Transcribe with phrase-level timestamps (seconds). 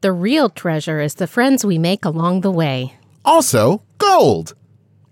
[0.00, 2.94] The real treasure is the friends we make along the way.
[3.24, 4.54] Also, gold.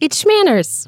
[0.01, 0.87] It's Schmanners.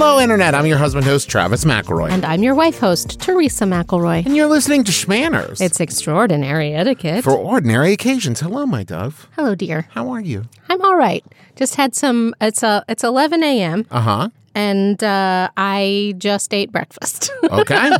[0.00, 0.54] Hello, Internet.
[0.54, 2.10] I'm your husband host, Travis McElroy.
[2.10, 4.24] And I'm your wife host, Teresa McElroy.
[4.24, 5.60] And you're listening to Schmanners.
[5.60, 7.22] It's extraordinary etiquette.
[7.22, 8.40] for ordinary occasions.
[8.40, 9.28] Hello, my dove.
[9.36, 9.88] Hello, dear.
[9.90, 10.44] How are you?
[10.70, 11.22] I'm all right.
[11.54, 12.34] Just had some.
[12.40, 12.82] It's a.
[12.88, 13.84] It's 11 a.m.
[13.90, 14.28] Uh huh.
[14.54, 17.30] and uh, I just ate breakfast.
[17.50, 17.90] Okay.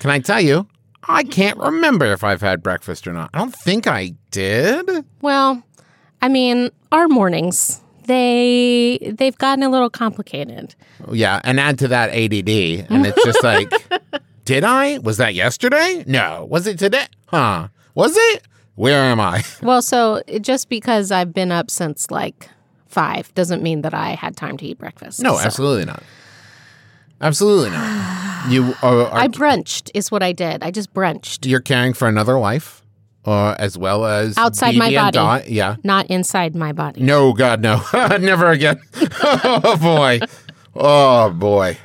[0.00, 0.66] Can I tell you?
[1.08, 3.30] I can't remember if I've had breakfast or not.
[3.32, 4.86] I don't think I did.
[5.22, 5.62] well,
[6.20, 10.74] I mean, our mornings they they've gotten a little complicated.
[11.12, 13.70] Yeah, and add to that ADD, and it's just like,
[14.44, 14.98] did I?
[14.98, 16.04] Was that yesterday?
[16.06, 16.46] No.
[16.50, 17.06] Was it today?
[17.26, 17.68] Huh?
[17.94, 18.42] Was it?
[18.74, 19.42] Where am I?
[19.62, 22.48] Well, so just because I've been up since like
[22.86, 25.20] five doesn't mean that I had time to eat breakfast.
[25.22, 26.02] No, So- absolutely not.
[27.20, 28.50] Absolutely not.
[28.50, 30.62] You are, are I brunched is what I did.
[30.62, 32.82] I just brunched, you're caring for another life,
[33.26, 35.44] uh, as well as Outside my BB and body.
[35.48, 35.76] Di- yeah.
[35.84, 37.02] not inside my body.
[37.02, 37.82] No, God, no,
[38.20, 38.80] never again.
[39.22, 40.20] oh boy.
[40.74, 41.76] Oh boy.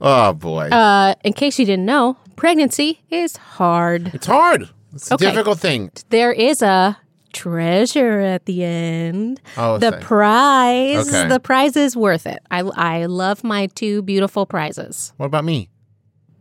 [0.00, 0.68] Oh boy.
[0.68, 4.14] Uh, in case you didn't know, pregnancy is hard.
[4.14, 4.68] it's hard.
[4.92, 5.26] It's a okay.
[5.30, 5.90] difficult thing.
[6.10, 6.98] There is a
[7.32, 9.40] treasure at the end.
[9.56, 11.08] Oh, the prize.
[11.08, 11.28] Okay.
[11.28, 12.40] The prize is worth it.
[12.50, 15.12] I I love my two beautiful prizes.
[15.16, 15.70] What about me?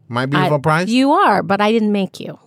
[0.08, 0.90] My beautiful I- prize.
[0.90, 2.40] You are, but I didn't make you.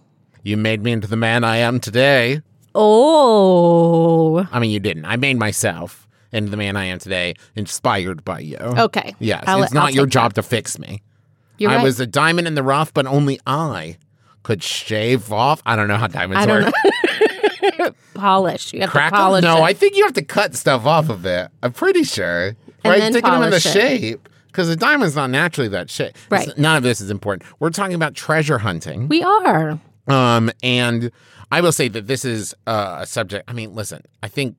[0.43, 2.41] You made me into the man I am today.
[2.75, 4.47] Oh.
[4.51, 5.05] I mean, you didn't.
[5.05, 8.57] I made myself into the man I am today, inspired by you.
[8.59, 9.15] Okay.
[9.19, 11.03] Yes, I'll- it's not I'll your job to fix me.
[11.59, 11.85] You're I right.
[11.85, 13.99] was a diamond in the rough, but only I
[14.43, 15.63] could shave off.
[15.67, 16.73] I don't know how diamonds work.
[18.15, 18.73] polish.
[18.73, 19.43] You have Crack to polish.
[19.43, 19.63] No, it.
[19.63, 21.49] I think you have to cut stuff off of it.
[21.63, 22.57] I'm pretty sure.
[22.85, 23.61] right, then sticking them in the it.
[23.63, 26.17] shape because the diamond's not naturally that shape.
[26.31, 26.43] Right.
[26.49, 27.49] It's- None of this is important.
[27.61, 29.07] We're talking about treasure hunting.
[29.09, 29.79] we are.
[30.09, 31.11] Um, and
[31.51, 33.49] I will say that this is uh, a subject.
[33.49, 34.57] I mean, listen, I think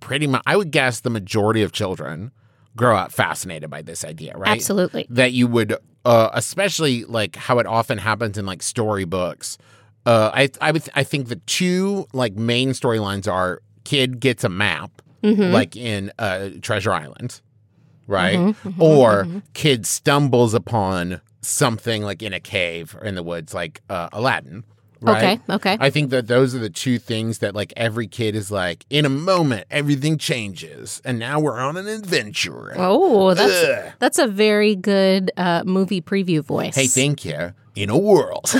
[0.00, 2.32] pretty much, I would guess the majority of children
[2.76, 4.50] grow up fascinated by this idea, right?
[4.50, 5.06] Absolutely.
[5.10, 9.58] That you would, uh, especially like how it often happens in like storybooks.
[10.06, 14.48] Uh, I I would I think the two like main storylines are kid gets a
[14.48, 14.90] map
[15.22, 15.54] Mm-hmm.
[15.54, 17.40] like in uh, Treasure Island,
[18.06, 18.54] right?
[18.78, 24.08] or kid stumbles upon something like in a cave or in the woods, like uh,
[24.12, 24.64] Aladdin.
[25.00, 25.38] Right?
[25.48, 25.54] Okay.
[25.54, 25.76] Okay.
[25.80, 29.04] I think that those are the two things that like every kid is like in
[29.04, 32.72] a moment everything changes and now we're on an adventure.
[32.76, 33.92] oh, that's Ugh.
[33.98, 36.74] that's a very good uh, movie preview voice.
[36.74, 37.52] Hey, thank you.
[37.74, 38.50] In a world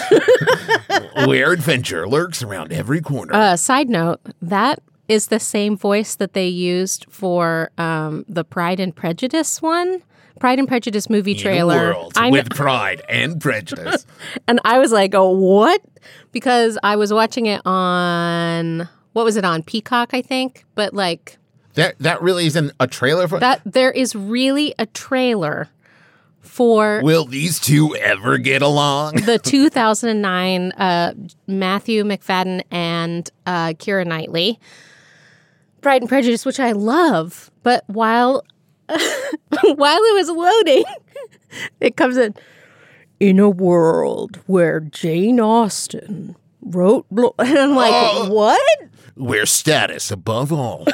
[1.27, 3.33] where adventure lurks around every corner.
[3.33, 8.81] Uh, side note, that is the same voice that they used for um, the Pride
[8.81, 10.03] and Prejudice one.
[10.44, 11.94] Pride and Prejudice movie in a trailer.
[11.94, 14.05] world I kn- with pride and prejudice.
[14.47, 15.81] and I was like, "Oh, what?"
[16.32, 20.66] Because I was watching it on what was it on Peacock, I think.
[20.75, 21.38] But like
[21.77, 25.71] that that really isn't a trailer for that, there is really a trailer
[26.41, 29.15] for Will these two ever get along?
[29.15, 31.15] the 2009 uh,
[31.47, 34.60] Matthew Macfadyen and uh, Keira Knightley
[35.81, 37.50] Pride and Prejudice, which I love.
[37.62, 38.43] But while
[39.77, 40.84] while it was loading,
[41.81, 42.34] it comes in
[43.21, 48.31] in a world where Jane Austen wrote, blo-" and I'm like, Oh.
[48.31, 48.61] what?
[49.17, 50.87] Where status above all.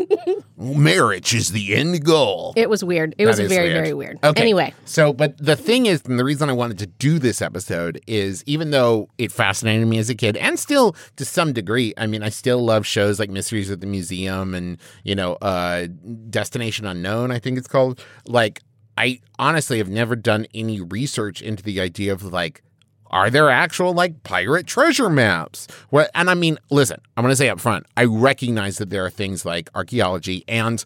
[0.62, 2.52] Marriage is the end goal.
[2.56, 3.14] It was weird.
[3.18, 3.76] It was That is very, weird.
[3.84, 4.18] very weird.
[4.22, 4.40] Okay.
[4.40, 8.00] Anyway, So, but the thing is, and the reason I wanted to do this episode
[8.06, 12.06] is even though it fascinated me as a kid, and still to some degree, I
[12.06, 15.88] mean, I still love shows like Mysteries at the Museum and, you know, uh,
[16.30, 18.02] Destination Unknown, I think it's called.
[18.26, 18.60] Like,
[18.96, 22.62] I honestly have never done any research into the idea of like,
[23.12, 25.68] are there actual like pirate treasure maps?
[25.90, 29.04] Where, and I mean, listen, I'm going to say up front, I recognize that there
[29.04, 30.84] are things like archaeology and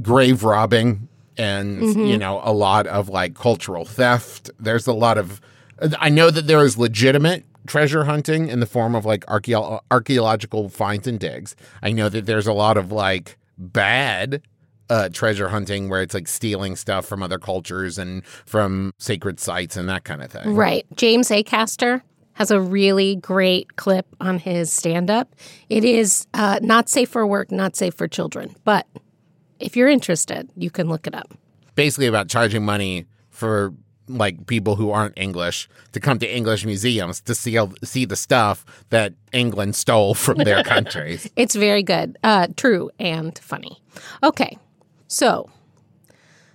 [0.00, 2.00] grave robbing and mm-hmm.
[2.00, 4.50] you know a lot of like cultural theft.
[4.58, 5.40] There's a lot of
[5.98, 11.06] i know that there is legitimate treasure hunting in the form of like archaeological finds
[11.06, 11.56] and digs.
[11.82, 14.42] I know that there's a lot of like bad
[14.90, 19.76] uh, treasure hunting where it's like stealing stuff from other cultures and from sacred sites
[19.76, 20.84] and that kind of thing right.
[20.96, 22.02] James Acaster
[22.34, 25.34] has a really great clip on his stand up.
[25.68, 28.86] It is uh, not safe for work, not safe for children, but
[29.58, 31.34] if you're interested, you can look it up.
[31.74, 33.72] Basically, about charging money for
[34.08, 38.64] like people who aren't English to come to English museums to see see the stuff
[38.90, 41.30] that England stole from their countries.
[41.36, 43.80] It's very good, uh, true, and funny.
[44.22, 44.58] Okay,
[45.10, 45.50] so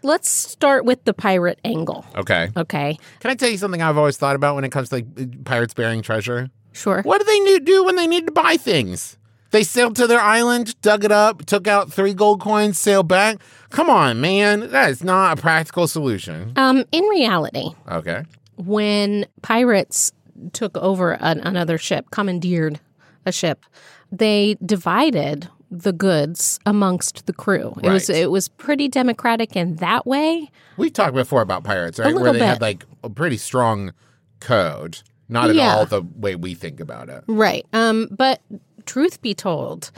[0.01, 2.05] let's start with the pirate angle.
[2.15, 2.49] Okay.
[2.55, 5.43] Okay, Can I tell you something I've always thought about when it comes to like
[5.45, 6.49] pirates burying treasure?
[6.73, 7.01] sure.
[7.03, 9.17] What do they need do when they need to buy things?
[9.51, 13.37] They sailed to their island, dug it up, took out three gold coins, sailed back.
[13.69, 14.71] Come on, man.
[14.71, 16.51] That is not a practical solution.
[16.57, 18.23] Um, in reality, Okay.
[18.57, 20.11] when pirates
[20.51, 22.79] took over an, another ship, commandeered
[23.25, 23.63] a ship,
[24.11, 25.47] they divided
[25.83, 27.73] the goods amongst the crew.
[27.83, 30.49] It was it was pretty democratic in that way.
[30.77, 32.13] We talked before about pirates, right?
[32.15, 32.47] Where they bit.
[32.47, 33.93] had like a pretty strong
[34.39, 34.99] code.
[35.27, 35.75] Not at Yeah.
[35.75, 37.23] all the way we think about it.
[37.27, 37.65] Right.
[37.73, 38.41] Um, but
[38.85, 39.89] truth be told,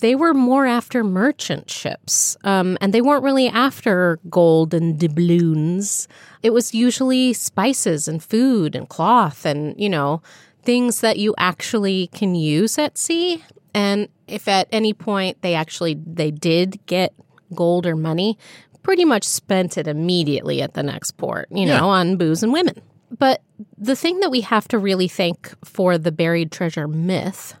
[0.00, 6.06] they were more after merchant ships, um, and they weren't really after gold and doubloons.
[6.42, 10.20] It was usually spices and food and cloth and you know
[10.62, 13.42] things that you actually can use at sea.
[13.74, 17.12] And if at any point they actually they did get
[17.54, 18.38] gold or money,
[18.82, 21.48] pretty much spent it immediately at the next port.
[21.50, 22.80] You know, on booze and women.
[23.18, 23.42] But
[23.76, 27.54] the thing that we have to really thank for the buried treasure myth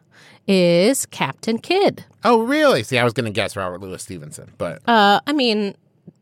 [0.48, 2.04] is Captain Kidd.
[2.24, 2.82] Oh, really?
[2.82, 5.74] See, I was going to guess Robert Louis Stevenson, but Uh, I mean,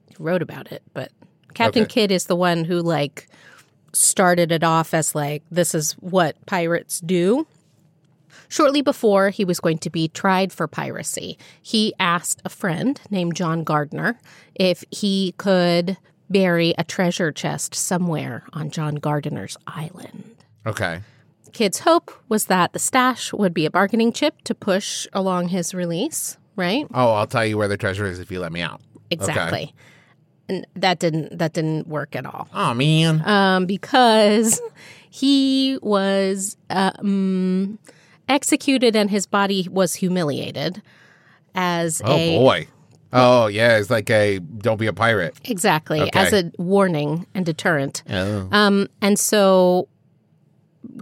[0.08, 1.10] he wrote about it, but
[1.54, 1.92] Captain Okay.
[1.92, 3.28] Kidd is the one who like
[3.92, 7.46] started it off as like this is what pirates do.
[8.52, 13.34] Shortly before he was going to be tried for piracy, he asked a friend named
[13.34, 14.20] John Gardiner
[14.54, 15.96] if he could
[16.28, 20.36] bury a treasure chest somewhere on John Gardiner's island.
[20.66, 21.00] okay.
[21.54, 25.72] Kidd's hope was that the stash would be a bargaining chip to push along his
[25.72, 26.86] release, right?
[26.92, 28.82] Oh, I'll tell you where the treasure is if you let me out.
[29.10, 29.74] Exactly.
[30.50, 32.48] And that didn't that didn't work at all.
[32.52, 33.26] Oh, man.
[33.26, 34.60] Um, because
[35.08, 37.78] he was um,
[38.32, 40.82] executed and his body was humiliated
[41.54, 42.66] as oh, a boy.
[43.12, 43.76] Oh, yeah.
[43.76, 45.36] It's like a don't be a pirate.
[45.44, 46.18] exactly Okay.
[46.18, 48.02] as a warning and deterrent.
[48.08, 48.48] Oh.
[48.50, 49.88] Um, and so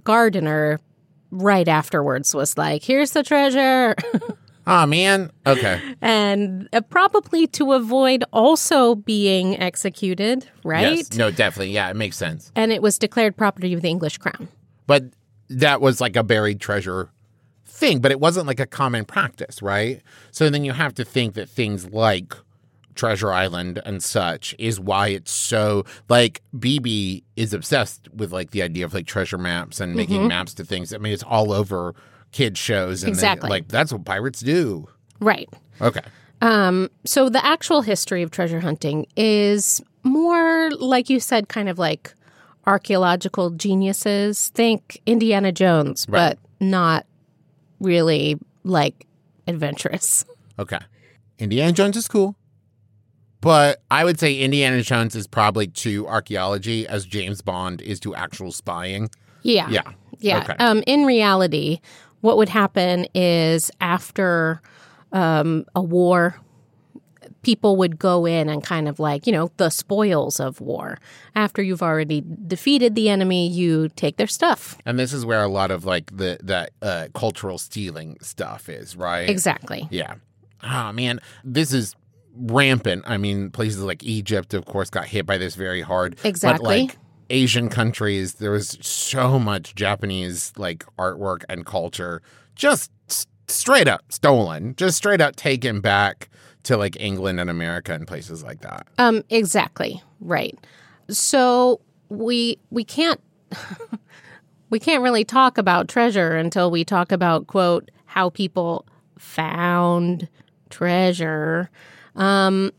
[0.04, 0.80] Gardiner
[1.30, 3.94] right afterwards was like, "Here's the treasure."
[4.66, 5.32] Oh, man.
[5.46, 5.80] Okay.
[6.00, 10.98] and uh, probably to avoid also being executed, right?
[10.98, 11.16] Yes.
[11.16, 11.72] No, definitely.
[11.72, 12.52] Yeah, it makes sense.
[12.54, 14.48] And it was declared property of the English crown.
[14.86, 15.06] But
[15.48, 17.10] that was like a buried treasure
[17.80, 20.00] thing, but it wasn't like a common practice, right?
[20.30, 22.34] So then you have to think that things like
[22.94, 28.62] Treasure Island and such is why it's so like Bebe is obsessed with like the
[28.62, 30.92] idea of like treasure maps and making maps to things.
[30.92, 31.94] I mean, it's all over
[32.32, 33.48] kids shows and they- Exactly.
[33.50, 34.86] like that's what pirates do.
[35.20, 35.48] Right.
[35.80, 36.02] Okay.
[36.42, 41.78] Um, so the actual history of treasure hunting is more, like you said, kind of
[41.78, 42.12] like
[42.66, 44.48] archaeological geniuses.
[44.48, 46.36] Think Indiana Jones, Right.
[46.36, 47.06] but not
[47.80, 49.06] really like
[49.46, 50.24] adventurous.
[50.58, 50.78] Okay.
[51.38, 52.36] Indiana Jones is cool.
[53.40, 58.14] But I would say Indiana Jones is probably to archaeology as James Bond is to
[58.14, 59.08] actual spying.
[59.42, 59.68] Yeah.
[59.70, 59.92] Yeah.
[60.18, 60.40] Yeah.
[60.40, 60.54] Okay.
[60.58, 61.80] Um, in reality,
[62.20, 64.60] what would happen is after
[65.12, 66.38] um, a war,
[67.42, 70.98] people would go in and kind of like, you know, the spoils of war.
[71.34, 74.76] After you've already defeated the enemy, you take their stuff.
[74.84, 78.96] And this is where a lot of like the that uh, cultural stealing stuff is,
[78.96, 79.28] right?
[79.28, 79.88] Exactly.
[79.90, 80.14] Yeah.
[80.62, 81.94] Oh man, this is
[82.34, 83.04] rampant.
[83.06, 86.16] I mean, places like Egypt, of course, got hit by this very hard.
[86.24, 86.62] Exactly.
[86.62, 86.96] But like
[87.30, 92.22] Asian countries, there was so much Japanese like artwork and culture
[92.54, 92.90] just
[93.48, 96.28] straight up stolen, just straight up taken back
[96.64, 98.86] to like England and America and places like that.
[98.98, 100.02] Um, exactly.
[100.20, 100.58] Right.
[101.08, 103.20] So we we can't
[104.70, 108.86] we can't really talk about treasure until we talk about quote how people
[109.18, 110.28] found
[110.70, 111.70] treasure.
[112.16, 112.72] Um,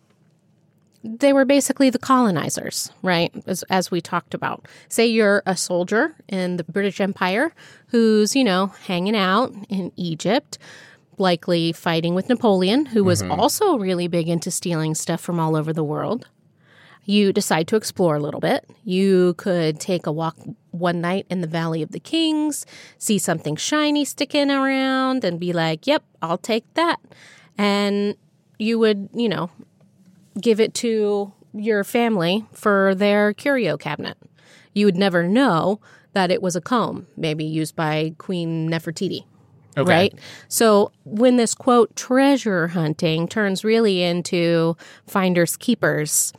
[1.03, 3.31] they were basically the colonizers, right?
[3.47, 4.67] As, as we talked about.
[4.87, 7.53] Say you're a soldier in the British Empire
[7.87, 10.57] who's, you know, hanging out in Egypt,
[11.21, 13.39] likely fighting with Napoleon, who was mm-hmm.
[13.39, 16.27] also really big into stealing stuff from all over the world.
[17.05, 18.69] You decide to explore a little bit.
[18.83, 20.37] You could take a walk
[20.71, 22.65] one night in the Valley of the Kings,
[22.97, 26.99] see something shiny sticking around, and be like, yep, I'll take that.
[27.57, 28.15] And
[28.59, 29.49] you would, you know,
[30.39, 34.17] give it to your family for their curio cabinet.
[34.73, 35.79] You would never know
[36.13, 39.25] that it was a comb, maybe used by Queen Nefertiti.
[39.77, 39.89] Okay.
[39.89, 40.13] Right?
[40.49, 44.75] So when this quote treasure hunting turns really into
[45.07, 46.33] finders keepers,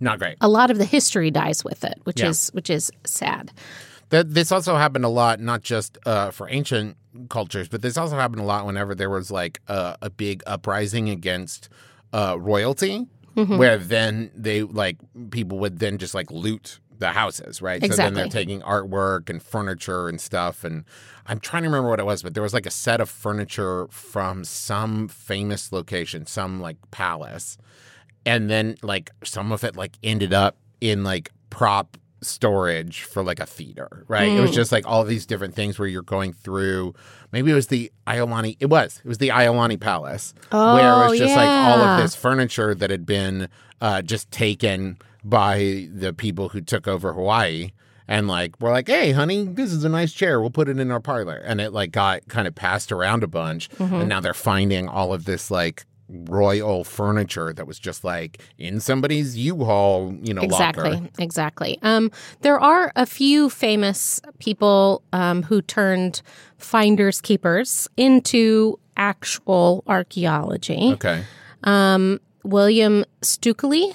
[0.00, 0.36] Not great.
[0.40, 2.28] a lot of the history dies with it, which Yeah.
[2.28, 3.50] is which is sad.
[4.10, 6.96] That this also happened a lot, not just uh, for ancient
[7.30, 11.08] cultures, but this also happened a lot whenever there was like a, a big uprising
[11.08, 11.68] against
[12.12, 13.56] uh, royalty, Mm-hmm.
[13.56, 14.96] where then they like
[15.32, 17.82] people would then just like loot the houses, right?
[17.82, 17.96] Exactly.
[17.96, 20.64] So then they're taking artwork and furniture and stuff.
[20.64, 20.84] And
[21.26, 23.86] I'm trying to remember what it was, but there was like a set of furniture
[23.90, 27.58] from some famous location, some like palace,
[28.26, 33.38] and then like some of it like ended up in like prop storage for like
[33.38, 34.32] a theater, right?
[34.32, 34.54] It was Mm.
[34.54, 36.94] just like all these different things where you're going through.
[37.32, 38.56] Maybe it was the Iolani.
[38.60, 39.00] It was.
[39.04, 42.74] It was the Iolani Palace, where it Oh, was just like all of this furniture
[42.74, 43.48] that had been
[43.80, 47.70] uh, just taken by the people who took over Hawaii.
[48.06, 50.40] And like we're like, hey, honey, this is a nice chair.
[50.40, 51.36] We'll put it in our parlor.
[51.36, 53.70] And it like got kind of passed around a bunch.
[53.70, 53.94] Mm-hmm.
[53.94, 58.78] And now they're finding all of this like royal furniture that was just like in
[58.78, 61.08] somebody's U-Haul, you know, exactly locker.
[61.18, 62.10] exactly um,
[62.42, 66.20] there are a few famous people um, who turned
[66.58, 71.24] finders keepers into actual archaeology Okay.
[71.64, 73.94] um, william stukeley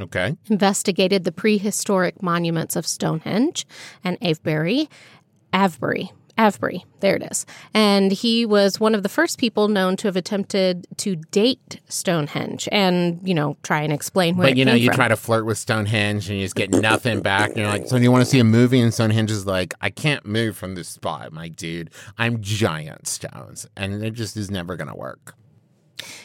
[0.00, 0.36] Okay.
[0.50, 3.66] investigated the prehistoric monuments of stonehenge
[4.04, 4.88] and avebury
[5.52, 7.46] avebury Avebury, there it is.
[7.72, 12.68] And he was one of the first people known to have attempted to date Stonehenge
[12.70, 14.96] and, you know, try and explain where But you know, you from.
[14.96, 17.48] try to flirt with Stonehenge and you just get nothing back.
[17.48, 18.80] And you're like, so do you want to see a movie?
[18.80, 21.88] And Stonehenge is like, I can't move from this spot, my dude.
[22.18, 23.66] I'm giant stones.
[23.74, 25.34] And it just is never going to work.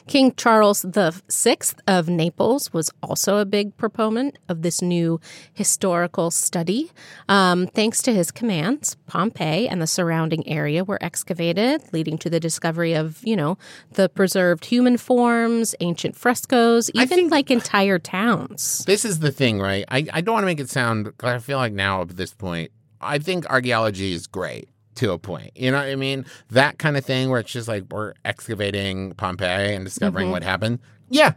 [0.08, 5.20] King Charles VI of Naples was also a big proponent of this new
[5.54, 6.92] historical study.
[7.30, 12.40] Um, thanks to his commands, Pompeii and the surrounding area were excavated, leading to the
[12.40, 13.58] discovery of, you know,
[13.94, 18.84] the preserved human forms, ancient frescoes, even think- like entire towns.
[18.92, 19.86] This is the thing, right?
[19.88, 22.34] I, I don't want to make it sound, 'cause I feel like now at this
[22.34, 25.52] point, I think archaeology is great to a point.
[25.56, 26.26] You know what I mean?
[26.50, 30.32] That kind of thing where it's just like we're excavating Pompeii and discovering Mm-hmm.
[30.34, 30.80] what happened.
[31.10, 31.34] Yeah,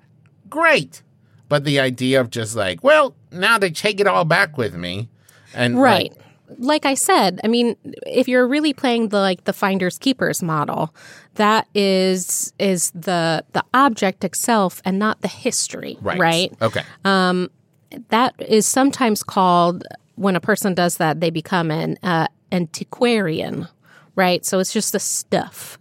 [0.48, 1.02] great.
[1.48, 5.08] But the idea of just like, well, now they take it all back with me.
[5.54, 6.12] And Right.
[6.58, 7.74] Like I said, I mean,
[8.06, 10.94] if you're really playing the like the finders keepers model,
[11.34, 16.18] that is is the the object itself and not the history, right.
[16.18, 16.52] right?
[16.60, 16.82] Okay.
[17.04, 17.50] Um,
[18.10, 19.84] that is sometimes called
[20.16, 23.68] when a person does that they become an uh, antiquarian
[24.16, 25.78] right so it's just the stuff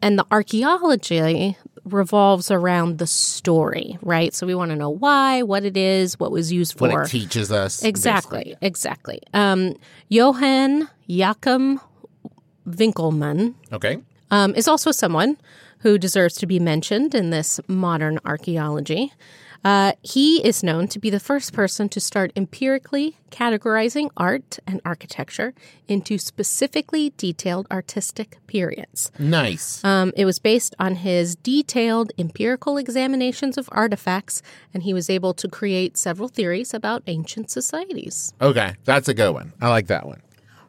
[0.00, 5.64] and the archaeology revolves around the story right so we want to know why what
[5.64, 7.82] it is what was used for what it teaches us.
[7.82, 9.74] exactly exactly um,
[10.08, 11.78] johann jakob
[12.66, 13.54] winckelmann.
[13.72, 13.98] Okay.
[14.30, 15.36] um, is also someone
[15.80, 19.12] who deserves to be mentioned in this modern archaeology.
[19.64, 24.80] Uh, he is known to be the first person to start empirically categorizing art and
[24.84, 25.54] architecture
[25.88, 29.10] into specifically detailed artistic periods.
[29.18, 29.82] Nice.
[29.82, 34.42] Um, it was based on his detailed empirical examinations of artifacts,
[34.72, 38.34] and he was able to create several theories about ancient societies.
[38.40, 38.74] Okay.
[38.84, 39.52] That's a good one.
[39.60, 40.20] I like that one.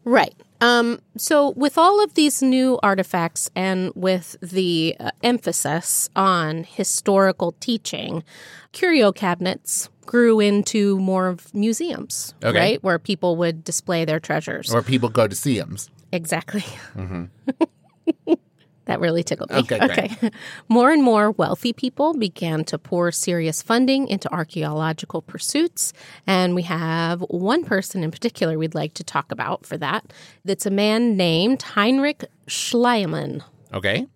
[0.06, 0.36] Right.
[0.62, 7.54] Um, so, with all of these new artifacts and with the uh, emphasis on historical
[7.60, 8.24] teaching,
[8.72, 12.58] curio cabinets grew into more of museums, Okay.
[12.58, 12.84] right?
[12.84, 14.74] Where people would display their treasures.
[14.74, 15.78] Or people go to see them.
[16.12, 16.64] Exactly.
[18.86, 19.58] that really tickled me.
[19.58, 20.34] Okay, great.
[20.68, 25.94] more and more wealthy people began to pour serious funding into archaeological pursuits.
[26.28, 30.14] And we have one person in particular we'd like to talk about for that.
[30.44, 33.44] That's a man named Heinrich Schliemann.
[33.74, 34.08] Okay.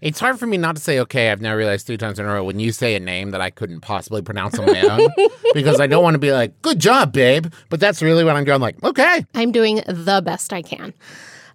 [0.00, 1.30] It's hard for me not to say okay.
[1.30, 3.50] I've now realized three times in a row when you say a name that I
[3.50, 5.08] couldn't possibly pronounce on my own
[5.54, 7.46] because I don't want to be like, good job, babe.
[7.68, 8.60] But that's really what I'm doing.
[8.60, 9.24] like, okay.
[9.34, 10.94] I'm doing the best I can.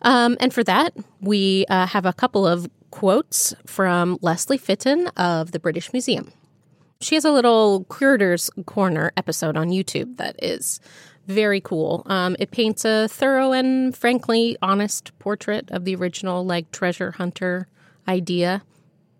[0.03, 5.51] Um, and for that, we uh, have a couple of quotes from Lesley Fitton of
[5.51, 6.31] the British Museum.
[7.01, 10.79] She has a little Curator's Corner episode on YouTube that is
[11.27, 12.03] very cool.
[12.05, 17.67] Um, it paints a thorough and frankly honest portrait of the original, like, treasure hunter
[18.07, 18.63] idea.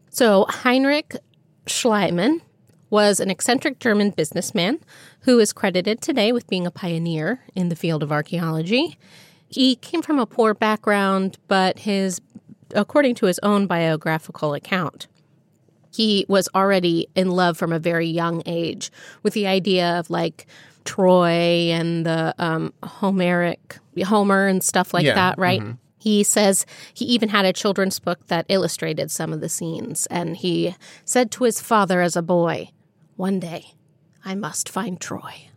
[0.09, 1.15] So, Heinrich
[1.65, 2.41] Schliemann
[2.89, 4.79] was an eccentric German businessman
[5.21, 8.97] who is credited today with being a pioneer in the field of archaeology.
[9.53, 12.19] He came from a poor background, but his,
[12.73, 15.05] according to his own biographical account,
[15.91, 18.91] he was already in love from a very young age
[19.21, 20.47] with the idea of like
[20.85, 25.61] Troy and the um, Homeric Homer and stuff like Yeah, that, right?
[25.99, 30.35] He says he even had a children's book that illustrated some of the scenes, and
[30.35, 32.71] he said to his father as a boy,
[33.15, 33.75] "One day,
[34.25, 35.47] I must find Troy."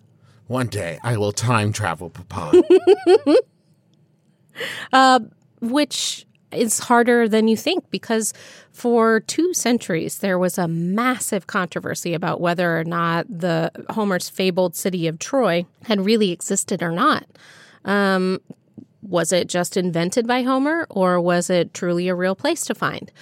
[0.47, 2.63] One day I will time travel, Papa.
[5.61, 8.33] which is harder than you think because
[8.73, 14.77] for two centuries there was a massive controversy about whether or not the Homer's fabled
[14.77, 17.27] city of Troy had really existed or not.
[17.85, 18.41] Um,
[19.03, 23.13] was it just invented by Homer or was it truly a real place to find?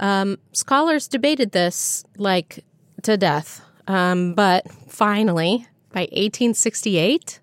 [0.00, 2.64] Um, scholars debated this like
[3.02, 7.40] to death, um, but finally, by 1868,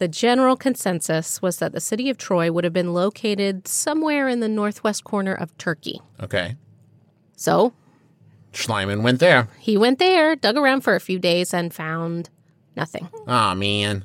[0.00, 4.40] the general consensus was that the city of Troy would have been located somewhere in
[4.40, 6.00] the northwest corner of Turkey.
[6.20, 6.56] okay.
[7.36, 7.74] So
[8.52, 9.48] Schliemann went there.
[9.58, 12.30] he went there, dug around for a few days, and found
[12.76, 13.08] nothing.
[13.28, 14.04] Oh man.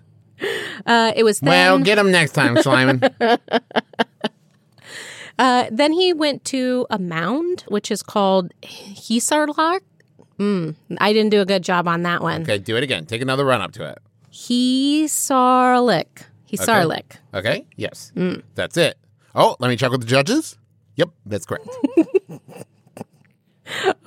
[0.85, 1.49] Uh, it was then.
[1.49, 3.09] Well, get him next time, Schliemann.
[5.39, 9.79] uh, then he went to a mound, which is called Hisarlar.
[10.37, 12.41] Mm, I didn't do a good job on that one.
[12.41, 13.05] okay, do it again.
[13.05, 13.97] Take another run up to it.
[14.35, 16.25] Hisarlik.
[16.45, 17.19] Hisarlik.
[17.33, 17.33] Okay?
[17.33, 17.35] Sarlik.
[17.35, 17.65] Okay.
[17.77, 18.11] Yes.
[18.15, 18.41] Mm.
[18.55, 18.97] That's it.
[19.33, 20.57] Oh, let me check with the judges.
[20.97, 21.67] Yep, that's correct.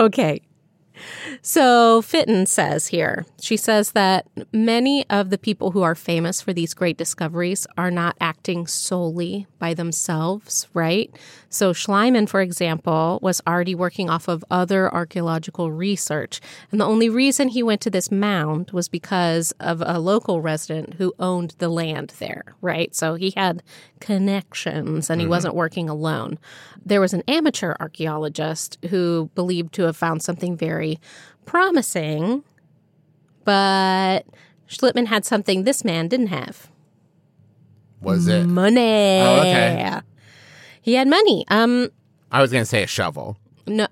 [0.00, 0.40] Okay.
[1.42, 6.52] So Fitton says here, she says that many of the people who are famous for
[6.52, 11.14] these great discoveries are not acting solely by themselves, right?
[11.48, 16.40] So Schliemann, for example, was already working off of other archaeological research.
[16.70, 20.94] And the only reason he went to this mound was because of a local resident
[20.94, 22.94] who owned the land there, right?
[22.94, 23.62] So he had
[24.00, 25.30] connections and he mm-hmm.
[25.30, 26.38] wasn't working alone.
[26.84, 30.97] There was an amateur archaeologist who believed to have found something very
[31.44, 32.44] promising,
[33.44, 34.26] but
[34.68, 36.68] Schliemann had something this man didn't have
[38.00, 38.46] Was it?
[38.46, 39.20] money.
[39.20, 40.00] Oh, okay.
[40.82, 41.44] He had money.
[41.48, 41.90] Um,
[42.30, 43.36] I was going to say a shovel.
[43.66, 43.86] no,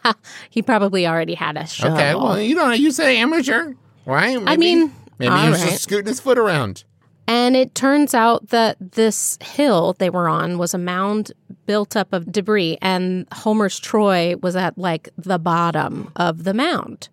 [0.50, 1.96] he probably already had a shovel.
[1.96, 3.74] Okay, well, you know, you say amateur,
[4.06, 4.40] right?
[4.42, 5.70] Maybe, mean, maybe he was right.
[5.70, 6.84] just scooting his foot around.
[7.28, 11.30] And it turns out that this hill they were on was a mound
[11.66, 17.08] built up of debris, and Homer's Troy was at like the bottom of the mound.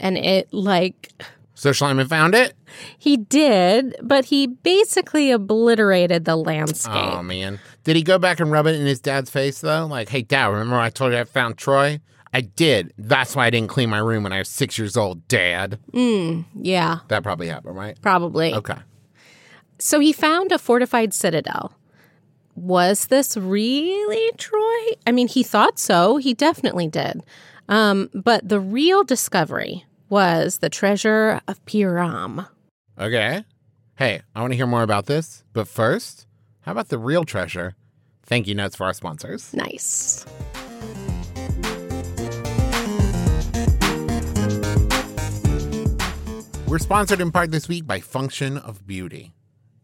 [0.00, 1.12] And it, like,
[1.54, 2.54] So Schliemann found it.
[2.98, 6.92] he did, but he basically obliterated the landscape.
[6.96, 9.86] Oh man, did he go back and rub it in his dad's face though?
[9.86, 12.00] Like, hey, dad, remember I told you I found Troy?
[12.34, 12.92] I did.
[12.98, 15.78] That's why I didn't clean my room when I was six years old, Dad.
[15.92, 17.96] Hmm, yeah, That probably happened, right?
[18.02, 18.54] probably.
[18.54, 18.78] Okay.
[19.82, 21.72] So he found a fortified citadel.
[22.54, 24.92] Was this really Troy?
[25.04, 26.18] I mean, he thought so.
[26.18, 27.24] He definitely did.
[27.68, 32.46] Um, but the real discovery was the treasure of Priam.
[32.96, 33.44] Okay.
[33.96, 35.42] Hey, I want to hear more about this.
[35.52, 36.28] But first,
[36.60, 37.74] how about the real treasure?
[38.22, 39.52] Thank you notes for our sponsors.
[39.52, 40.24] Nice.
[46.68, 49.34] We're sponsored in part this week by Function of Beauty.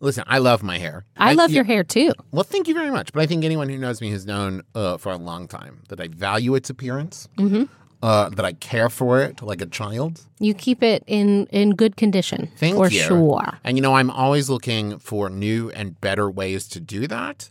[0.01, 1.05] Listen, I love my hair.
[1.17, 2.13] I, love yeah, your hair too.
[2.31, 3.13] Well, thank you very much.
[3.13, 6.01] But I think anyone who knows me has known uh, for a long time that
[6.01, 7.65] I value its appearance, Mm-hmm.
[8.03, 10.21] uh, that I care for it like a child.
[10.39, 13.01] You keep it in in good condition Thank for you.
[13.01, 13.59] sure.
[13.65, 17.51] And you know, I'm always looking for new and better ways to do that.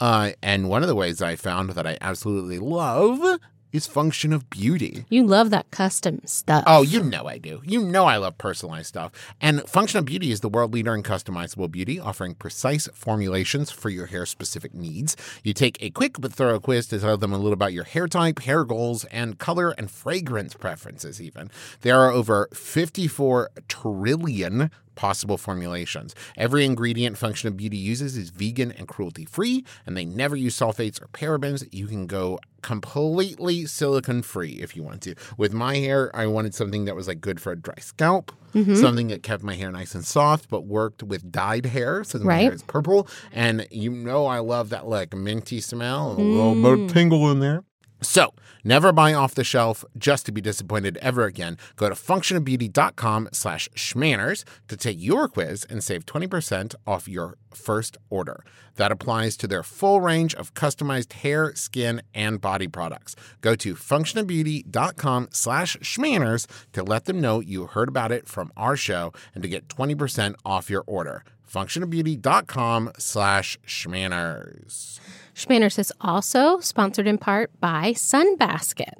[0.00, 3.40] Uh, and one of the ways I found that I absolutely love
[3.72, 5.04] is Function of Beauty.
[5.08, 6.64] You love that custom stuff.
[6.66, 7.60] Oh, you know I do.
[7.64, 9.12] You know I love personalized stuff.
[9.40, 13.90] And Function of Beauty is the world leader in customizable beauty, offering precise formulations for
[13.90, 15.16] your hair specific needs.
[15.44, 18.08] You take a quick but thorough quiz to tell them a little about your hair
[18.08, 21.50] type, hair goals, and color and fragrance preferences, even.
[21.82, 26.12] There are over 54 trillion possible formulations.
[26.36, 30.58] Every ingredient Function of Beauty uses is vegan and cruelty free, and they never use
[30.58, 31.66] sulfates or parabens.
[31.72, 35.14] You can go completely silicone free if you want to.
[35.36, 38.74] With my hair, I wanted something that was like good for a dry scalp, mm-hmm.
[38.74, 42.24] something that kept my hair nice and soft, but worked with dyed hair, so that
[42.24, 43.06] my hair is purple.
[43.32, 46.92] And you know, I love that like minty smell, and a little bit of mm.
[46.92, 47.62] tingle in there.
[48.00, 48.32] So,
[48.62, 51.58] never buy off the shelf just to be disappointed ever again.
[51.74, 57.96] Go to functionofbeauty.com slash schmanners to take your quiz and save 20% off your first
[58.08, 58.44] order.
[58.76, 63.16] That applies to their full range of customized hair, skin, and body products.
[63.40, 68.76] Go to functionofbeauty.com slash schmanners to let them know you heard about it from our
[68.76, 71.24] show and to get 20% off your order.
[71.50, 75.00] functionofbeauty.com slash schmanners.
[75.34, 78.94] Schmanners is also sponsored in part by Sunbasket,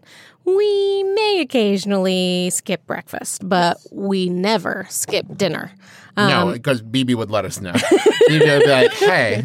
[0.56, 5.72] we may occasionally skip breakfast, but we never skip dinner.
[6.16, 7.72] No, um, because Bebe would let us know.
[8.28, 9.44] Bebe would be like, hey,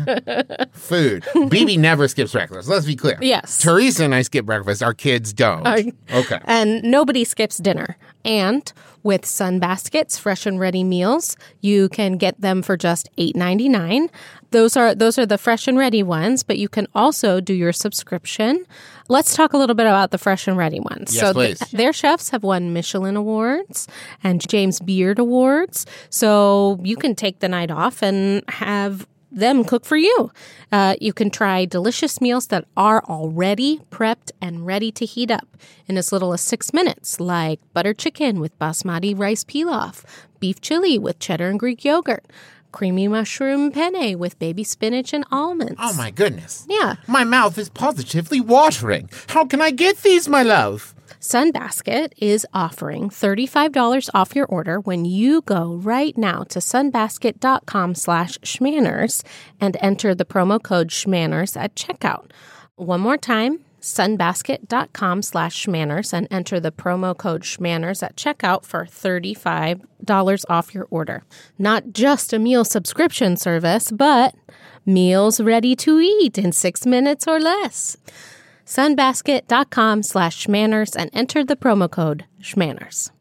[0.72, 1.24] food.
[1.50, 2.68] Bebe never skips breakfast.
[2.68, 3.18] Let's be clear.
[3.22, 3.62] Yes.
[3.62, 4.82] Teresa and I skip breakfast.
[4.82, 5.66] Our kids don't.
[6.12, 6.40] okay.
[6.46, 7.98] And nobody skips dinner.
[8.26, 8.72] And
[9.04, 14.10] with Sunbasket's fresh and ready meals, you can get them for just $8.99.
[14.52, 17.74] Those are those are the fresh and ready ones, but you can also do your
[17.74, 18.66] subscription.
[19.10, 21.14] Let's talk a little bit about the fresh and ready ones.
[21.14, 21.58] Yes, so please.
[21.72, 23.88] their chefs have won Michelin awards
[24.24, 25.88] and James Beard awards.
[26.12, 30.32] So you can take the night off and have them cook for you.
[30.72, 35.48] Uh, you can try delicious meals that are already prepped and ready to heat up
[35.88, 40.04] in as little as six minutes, like butter chicken with basmati rice pilaf,
[40.40, 42.26] beef chili with cheddar and Greek yogurt,
[42.72, 45.80] creamy mushroom penne with baby spinach and almonds.
[45.80, 46.66] Oh my goodness.
[46.70, 46.96] Yeah.
[47.08, 49.10] My mouth is positively watering.
[49.30, 50.93] How can I get these, my love?
[51.24, 58.38] Sunbasket is offering $35 off your order when you go right now to sunbasket.com slash
[58.40, 59.24] schmanners
[59.58, 62.30] and enter the promo code schmanners at checkout.
[62.76, 68.84] One more time, sunbasket.com slash schmanners and enter the promo code schmanners at checkout for
[68.84, 71.24] $35 off your order.
[71.58, 74.36] Not just a meal subscription service, but
[74.86, 77.96] meals ready to eat in six minutes or less
[78.66, 83.12] sunbasket.com slash schmanners and enter the promo code schmanners.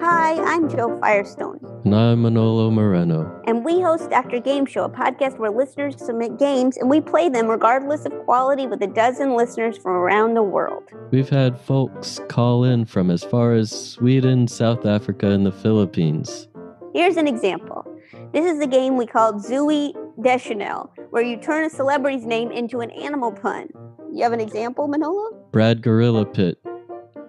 [0.00, 3.40] Hi, I'm Jo Firestone, And I'm Manolo Moreno.
[3.46, 4.38] and we host Dr.
[4.40, 8.82] Gameshow, a podcast where listeners submit games and we play them regardless of quality with
[8.82, 10.82] a dozen listeners from around the world.
[11.10, 16.48] We've had folks call in from as far as Sweden, South Africa, and the Philippines.
[16.92, 17.84] Here's an example.
[18.32, 22.80] This is a game we called Zooey Deschanel, where you turn a celebrity's name into
[22.80, 23.68] an animal pun.
[24.12, 25.30] You have an example, Manolo?
[25.52, 26.58] Brad Gorilla Pit.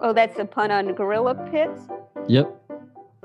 [0.00, 1.80] Oh, that's a pun on gorilla pits?
[2.28, 2.54] Yep,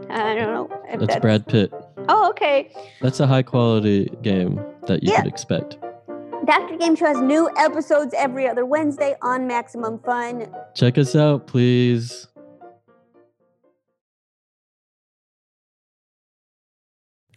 [0.10, 0.70] I don't know.
[0.88, 1.72] If that's Brad Pitt.
[2.10, 2.72] Oh, okay.
[3.02, 5.18] That's a high quality game that you Yeah.
[5.22, 5.78] could expect.
[6.46, 6.76] Dr.
[6.78, 10.48] Gameshow has new episodes every other Wednesday on Maximum Fun.
[10.74, 12.28] Check us out, please.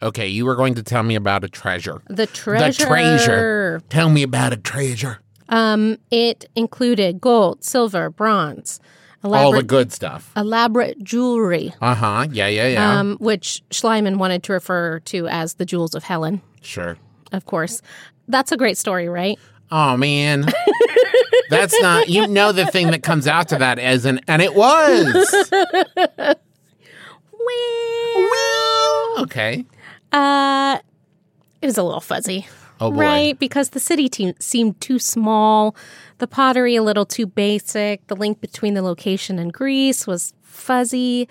[0.05, 2.03] Okay, you were going to tell me about a treasure.
[2.09, 2.85] The treasure.
[2.85, 3.83] The treasure.
[3.89, 5.19] Tell me about a treasure.
[5.49, 8.81] Um, it included gold, silver, bronze,
[9.23, 10.31] All the elaborate, good stuff.
[10.37, 12.27] elaborate jewelry, Uh huh.
[12.31, 13.01] Yeah, yeah, yeah.
[13.01, 16.97] um, which Schliemann wanted to refer to as the jewels of Helen, sure.
[17.33, 17.81] of course.
[18.29, 19.39] That's a great story, right?
[19.71, 20.47] Oh man.
[21.51, 25.35] That's not you know the thing that comes after that as an and it was.
[29.19, 29.65] Okay.
[30.15, 30.79] Uh,
[31.61, 32.47] it was a little fuzzy.
[32.81, 32.99] Oh boy.
[32.99, 35.77] Right, because the city team seemed too small,
[36.19, 41.29] the pottery a little too basic, the link between the location and Greece was fuzzy,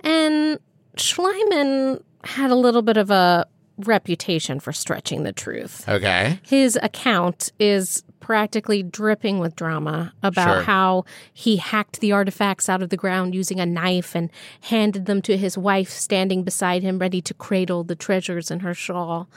[0.00, 0.58] and
[0.96, 3.46] Schliemann had a little bit of a
[3.78, 5.88] reputation for stretching the truth.
[5.88, 6.40] Okay.
[6.44, 10.62] His account is practically dripping with drama about Sure.
[10.62, 14.30] how he hacked the artifacts out of the ground using a knife and
[14.62, 18.74] handed them to his wife standing beside him ready to cradle the treasures in her
[18.74, 19.28] shawl.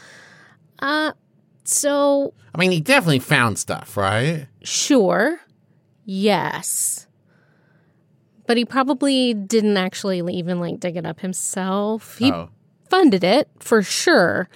[0.79, 1.11] Uh
[1.63, 4.47] so I mean he definitely found stuff, right?
[4.63, 5.39] sure.
[6.05, 7.05] Yes.
[8.47, 12.17] But he probably didn't actually even like dig it up himself.
[12.17, 12.49] He oh.
[12.89, 14.49] funded it for sure.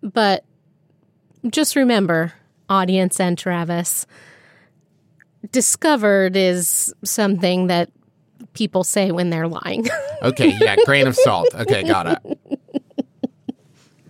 [0.00, 0.44] But
[1.50, 2.34] just remember,
[2.72, 4.06] audience and Travis,
[5.50, 7.90] discovered is something that
[8.54, 9.86] people say when they're lying.
[10.22, 11.48] Okay, yeah, grain of salt.
[11.52, 12.38] Okay, got it.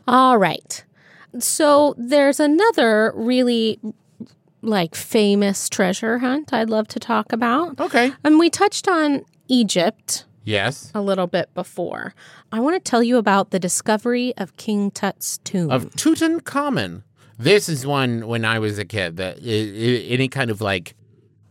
[0.06, 0.84] All right.
[1.38, 3.80] So there's another really
[4.60, 7.80] like famous treasure hunt I'd love to talk about.
[7.80, 8.12] Okay.
[8.24, 10.90] And we touched on Egypt Yes.
[10.94, 12.14] a little bit before.
[12.52, 15.70] I want to tell you about the discovery of King Tut's tomb.
[15.70, 17.04] Of Tutankhamun.
[17.38, 20.94] This is one when I was a kid that i- i- any kind of like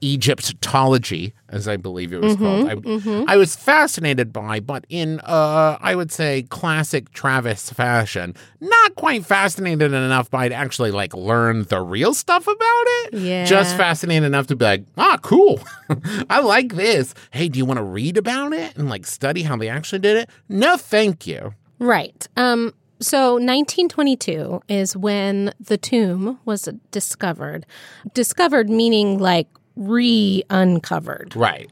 [0.04, 5.78] Egyptology, as I believe it was called, I, I was fascinated by, but in uh,
[5.80, 11.64] I would say classic Travis fashion, not quite fascinated enough by to actually like learn
[11.66, 12.56] the real stuff about
[13.04, 13.14] it.
[13.16, 13.46] Yeah.
[13.46, 15.60] Just fascinated enough to be like, ah, cool.
[16.30, 17.14] I like this.
[17.32, 20.18] Hey, do you want to read about it and like study how they actually did
[20.18, 20.30] it?
[20.50, 21.54] No, thank you.
[21.80, 22.28] Right.
[22.38, 27.66] Um, so 1922 is when the tomb was discovered.
[28.14, 31.36] Discovered meaning like re uncovered.
[31.36, 31.70] Right.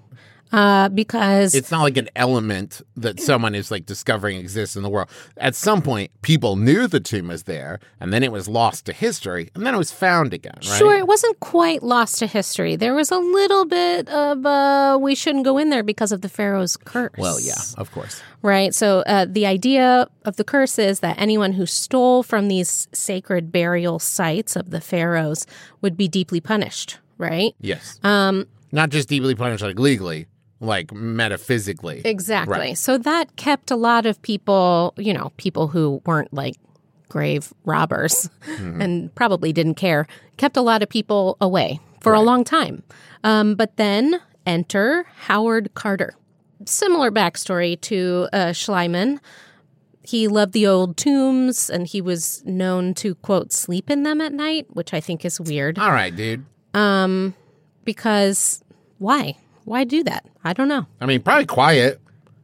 [0.52, 4.90] Uh, because It's not like an element that someone is like discovering exists in the
[4.90, 5.10] world.
[5.38, 8.94] At some point, people knew the tomb was there, and then it was lost to
[8.94, 10.78] history, and then it was found again, right?
[10.78, 12.76] Sure, it wasn't quite lost to history.
[12.76, 16.30] There was a little bit of uh, we shouldn't go in there because of the
[16.30, 17.12] pharaoh's curse.
[17.18, 18.22] Well, yeah, of course.
[18.42, 18.74] Right.
[18.74, 23.52] So uh, the idea of the curse is that anyone who stole from these sacred
[23.52, 25.46] burial sites of the pharaohs
[25.82, 27.00] would be deeply punished.
[27.18, 27.54] Right.
[27.60, 28.00] Yes.
[28.02, 30.28] Um, Not just deeply punished like legally,
[30.60, 32.02] like metaphysically.
[32.06, 32.58] exactly.
[32.58, 32.78] Right.
[32.78, 36.56] So that kept a lot of people, you know, people who weren't like
[37.08, 38.82] grave robbers Mm-hmm.
[38.82, 40.06] and probably didn't care,
[40.38, 42.84] kept a lot of people away for a long time.
[43.24, 46.14] Um, but then enter Howard Carter.
[46.66, 49.20] Similar backstory to uh, Schliemann.
[50.04, 54.34] He loved the old tombs and he was known to, quote, sleep in them at
[54.34, 55.78] night, which I think is weird.
[55.80, 56.46] All right, dude.
[56.74, 57.34] Um,
[57.86, 58.64] because
[58.98, 59.38] why?
[59.66, 60.26] Why do that?
[60.44, 60.86] I don't know.
[61.02, 62.00] I mean, probably quiet.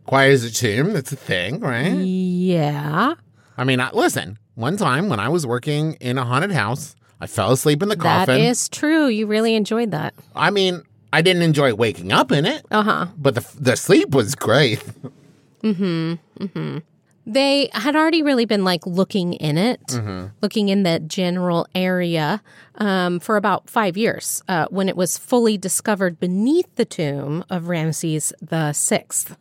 [0.06, 0.94] Quiet as a tomb.
[0.94, 1.88] That's a thing, right?
[1.94, 3.16] Yeah.
[3.58, 4.38] I mean, I, listen.
[4.56, 7.96] One time when I was working in a haunted house, I fell asleep in the
[7.96, 8.40] That coffin.
[8.42, 9.08] is true.
[9.08, 10.14] You really enjoyed that.
[10.36, 13.06] I mean, I didn't enjoy waking up in it, Uh huh.
[13.18, 14.82] but the the sleep was great.
[17.26, 19.82] They had already really been like looking in it,
[20.42, 22.42] looking in the general area
[22.76, 27.68] um, for about five years uh, when it was fully discovered beneath the tomb of
[27.68, 29.38] Ramses the Sixth.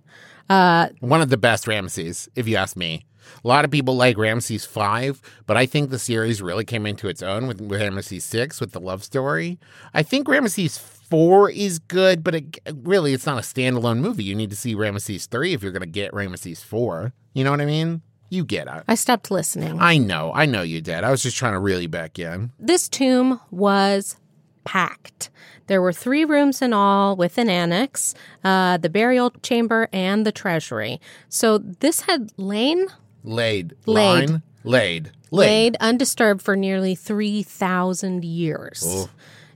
[1.01, 3.05] One of the best Ramses, if you ask me.
[3.43, 7.09] A lot of people like Ramses five, but I think the series really came into
[7.09, 9.59] its own with Ramses six with the love story.
[9.95, 10.77] I think Ramses
[11.15, 14.25] four is good, but it, really it's not a standalone movie.
[14.25, 17.13] You need to see Ramses three if you're going to get Ramses four.
[17.35, 18.03] You know what I mean?
[18.31, 18.83] You get it.
[18.89, 19.79] I stopped listening.
[19.81, 21.05] I know, I know you did.
[21.05, 22.51] I was just trying to reel you back in.
[22.59, 24.17] This tomb was
[24.65, 25.31] packed.
[25.69, 30.33] There were three rooms in all with an annex, uh, the burial chamber, and the
[30.33, 31.01] treasury.
[31.29, 32.87] So this had lain
[33.23, 34.31] Laid, Laid.
[34.31, 35.47] line, laid, laid.
[35.49, 38.85] laid undisturbed for nearly 3,000 years.
[38.87, 39.09] Ooh.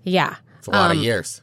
[0.04, 0.36] Yeah.
[0.58, 1.42] It's a lot Um, of years.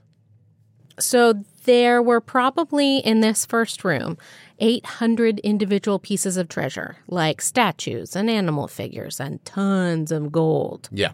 [0.99, 4.17] So there were probably in this first room
[4.59, 10.87] 800 individual pieces of treasure, like statues and animal figures and tons of gold.
[10.91, 11.11] Yeah,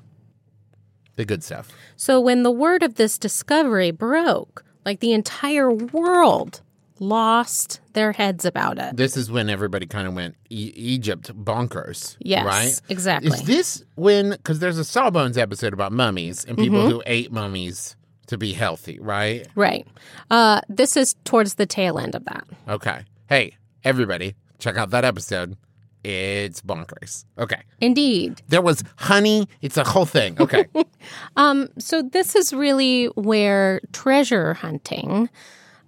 [1.16, 1.70] the good stuff.
[1.96, 6.62] So when the word of this discovery broke, like the entire world
[7.00, 8.96] lost their heads about it.
[8.96, 12.16] This is when everybody kind of went e- Egypt bonkers.
[12.20, 12.80] Yes, right.
[12.90, 13.32] exactly.
[13.32, 14.30] Is this when?
[14.32, 16.90] Because there's a Sawbones episode about mummies and people Mm-hmm.
[16.92, 17.96] who ate mummies
[18.32, 19.48] to be healthy, right?
[19.56, 19.86] right.
[20.30, 22.44] Uh, this is towards the tail end of that.
[22.68, 23.04] Okay.
[23.28, 25.56] Hey, everybody, check out that episode.
[26.04, 27.26] It's bonkers.
[27.38, 27.62] Okay.
[27.80, 28.42] Indeed.
[28.48, 29.48] There was honey.
[29.62, 30.36] It's a whole thing.
[30.42, 30.66] Okay.
[31.36, 35.30] Um, so this is really where treasure hunting,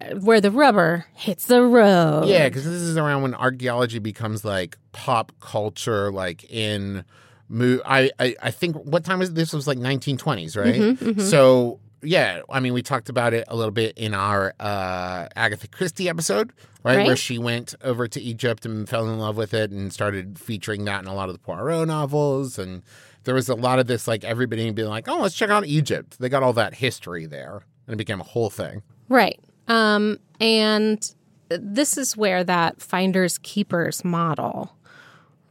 [0.01, 2.25] uh, where the rubber hits the road.
[2.25, 7.05] yeah, because this is around when archaeology becomes like pop culture, like in.
[7.49, 9.35] Mo- I, I I think what time was it?
[9.35, 10.73] this was like 1920s, right?
[10.75, 15.27] Mm-hmm, So yeah, I mean we talked about it a little bit in our uh,
[15.35, 17.05] Agatha Christie episode, right?
[17.07, 20.85] Where she went over to Egypt and fell in love with it and started featuring
[20.85, 22.83] that in a lot of the Poirot novels and
[23.25, 26.17] there was a lot of this like everybody being like, "Oh, let's check out Egypt."
[26.19, 28.83] They got all that history there and it became a whole thing.
[29.09, 29.39] Right.
[29.69, 31.09] Um, and
[31.49, 34.75] this is where that finders keepers model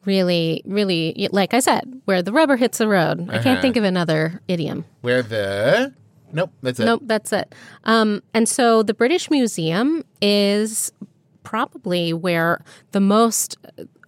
[0.05, 3.29] really, really, like I said, where the rubber hits the road.
[3.31, 3.43] I Uh-huh.
[3.43, 4.85] can't think of another idiom.
[5.01, 5.95] Where the
[6.33, 6.85] Nope, that's it.
[6.87, 7.55] Nope, that's it.
[7.85, 10.91] Um, and so the British Museum is
[11.43, 13.57] probably where the most,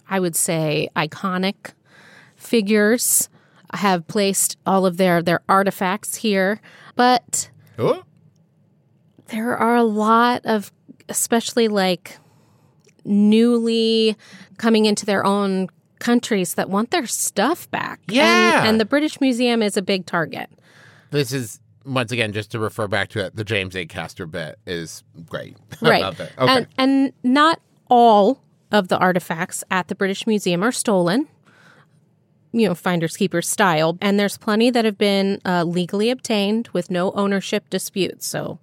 [0.09, 1.73] I would say, iconic
[2.35, 3.29] figures
[3.73, 6.61] have placed all of their their artifacts here.
[6.95, 8.03] But Oh,
[9.27, 10.71] there are a lot of,
[11.09, 12.17] especially like
[13.03, 14.15] newly
[14.57, 15.67] coming into their own
[15.99, 17.99] countries that want their stuff back.
[18.07, 18.65] And- Yeah.
[18.65, 20.49] and the British Museum is a big target.
[21.11, 23.35] This is once again just to refer back to it.
[23.35, 25.57] The James Acaster bit is great.
[25.81, 26.03] right.
[26.03, 26.29] Okay.
[26.37, 31.27] and and not all of the artifacts at the british museum are stolen
[32.51, 36.89] you know finders keepers style and there's plenty that have been uh, legally obtained with
[36.89, 38.57] no ownership disputes so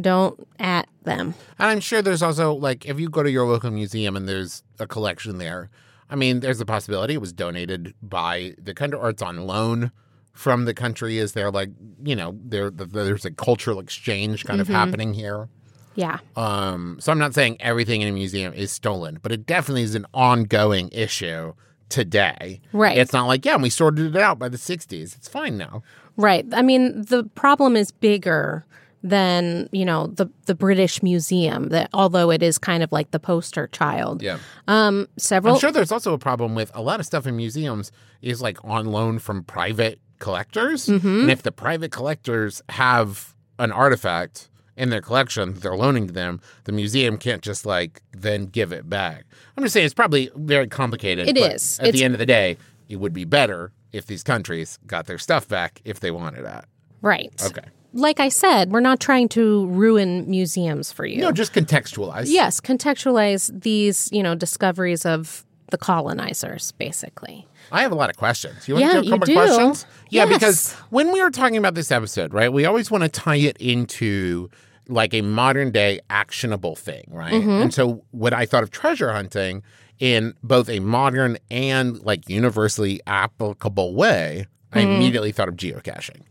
[0.00, 3.70] don't at them And I'm sure there's also like if you go to your local
[3.70, 5.70] museum and there's a collection there,
[6.10, 9.90] I mean, there's a possibility it was donated by the country or it's on loan
[10.36, 11.18] from the country.
[11.18, 11.70] Is there like
[12.04, 14.70] you know there there's a cultural exchange kind Mm-hmm.
[14.72, 15.48] of happening here?
[15.96, 19.82] yeah Um, so I'm not saying everything in a museum is stolen, but it definitely
[19.82, 21.54] is an ongoing issue
[21.88, 22.60] today.
[22.72, 22.98] Right.
[22.98, 25.16] It's not like yeah, we sorted it out by the '60s.
[25.16, 25.82] It's fine now.
[26.18, 28.64] right i mean the problem is bigger
[29.02, 31.68] than you know the the British Museum.
[31.68, 34.20] That although it is kind of like the poster child.
[34.22, 34.38] Yeah.
[34.66, 35.54] Um, several.
[35.54, 38.58] I'm sure there's also a problem with a lot of stuff in museums is like
[38.64, 40.86] on loan from private collectors.
[40.86, 41.20] Mm-hmm.
[41.22, 46.12] And if the private collectors have an artifact in their collection that they're loaning to
[46.12, 49.24] them, the museum can't just like then give it back.
[49.56, 51.28] I'm just saying it's probably very complicated.
[51.28, 51.78] It but is.
[51.80, 55.06] At It's- the end of the day, it would be better if these countries got
[55.06, 56.66] their stuff back if they wanted that.
[57.00, 57.32] right.
[57.42, 57.62] Okay.
[57.92, 61.18] Like I said, we're not trying to ruin museums for you.
[61.22, 62.24] No, just contextualize.
[62.26, 67.48] Yes, contextualize these, you know, discoveries of the colonizers, basically.
[67.72, 68.68] I have a lot of questions.
[68.68, 69.86] You want Yeah, to do a couple questions?
[70.10, 70.32] Yeah, Yes.
[70.38, 73.56] because when we were talking about this episode, right, we always want to tie it
[73.58, 74.48] into
[74.88, 77.32] like a modern day actionable thing, right?
[77.32, 77.50] Mm-hmm.
[77.50, 79.62] And so when I thought of treasure hunting
[79.98, 84.90] in both a modern and like universally applicable way, I Mm-hmm.
[84.92, 86.22] immediately thought of geocaching.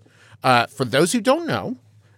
[0.43, 1.75] Uh, for those who don't know,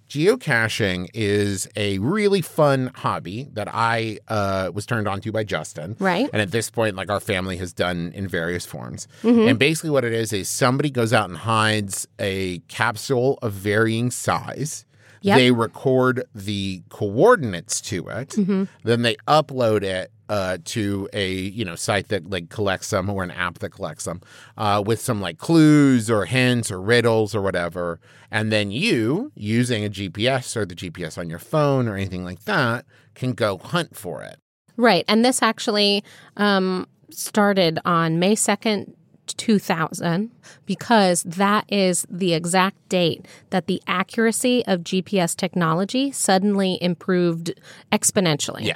[0.10, 5.96] geocaching is a really fun hobby that I uh, was turned on to by Justin.
[6.00, 6.30] Right.
[6.32, 9.08] And at this point, like our family has done in various forms.
[9.24, 9.50] Mm-hmm.
[9.50, 14.12] And basically, what it is is somebody goes out and hides a capsule of varying
[14.12, 14.86] size.
[15.22, 15.38] Yep.
[15.38, 18.30] They record the coordinates to it.
[18.30, 18.66] Mm-hmm.
[18.84, 23.24] Then they upload it uh, to a you know site that like collects them or
[23.24, 24.22] an app that collects them
[24.58, 28.00] uh, with some like clues or hints or riddles or whatever.
[28.30, 32.44] And then you, using a GPS or the GPS on your phone or anything like
[32.44, 32.86] that,
[33.16, 34.38] can go hunt for it.
[34.76, 35.06] Right.
[35.08, 36.04] And this actually
[36.36, 38.94] um, started on May 2nd,
[39.26, 40.32] 2000,
[40.66, 47.54] because that is the exact date that the accuracy of GPS technology suddenly improved
[47.92, 48.66] exponentially.
[48.66, 48.76] Yeah.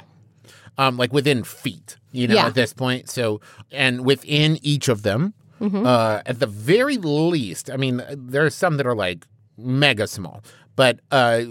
[0.78, 2.46] Um, like within feet, you know, Yeah.
[2.46, 3.08] at this point.
[3.10, 5.86] So, and within each of them, Mm-hmm.
[5.86, 10.42] uh, at the very least, I mean, there are some that are like mega small,
[10.76, 11.42] but uh,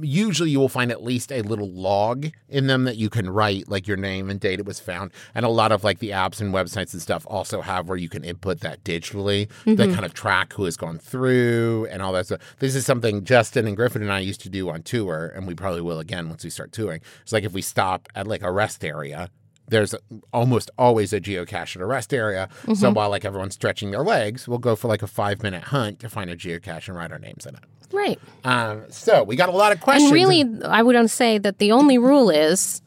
[0.00, 3.68] usually you will find at least a little log in them that you can write
[3.68, 5.10] like your name and date it was found.
[5.34, 8.08] And a lot of like the apps and websites and stuff also have where you
[8.08, 9.92] can input that digitally that Mm-hmm.
[9.94, 12.40] kind of track who has gone through and all that stuff.
[12.58, 15.54] This is something Justin and Griffin and I used to do on tour, and we
[15.54, 17.00] probably will again once we start touring.
[17.22, 19.30] It's like if we stop at like a rest area
[19.68, 19.94] there's
[20.34, 22.48] almost always a geocache at a rest area.
[22.64, 22.94] So Mm-hmm.
[22.94, 26.10] while like everyone's stretching their legs, we'll go for like a five minute hunt to
[26.10, 27.62] find a geocache and write our names in it.
[27.92, 28.18] Right.
[28.44, 30.10] Um, so we got a lot of questions.
[30.10, 32.82] And really, I would say that the only rule is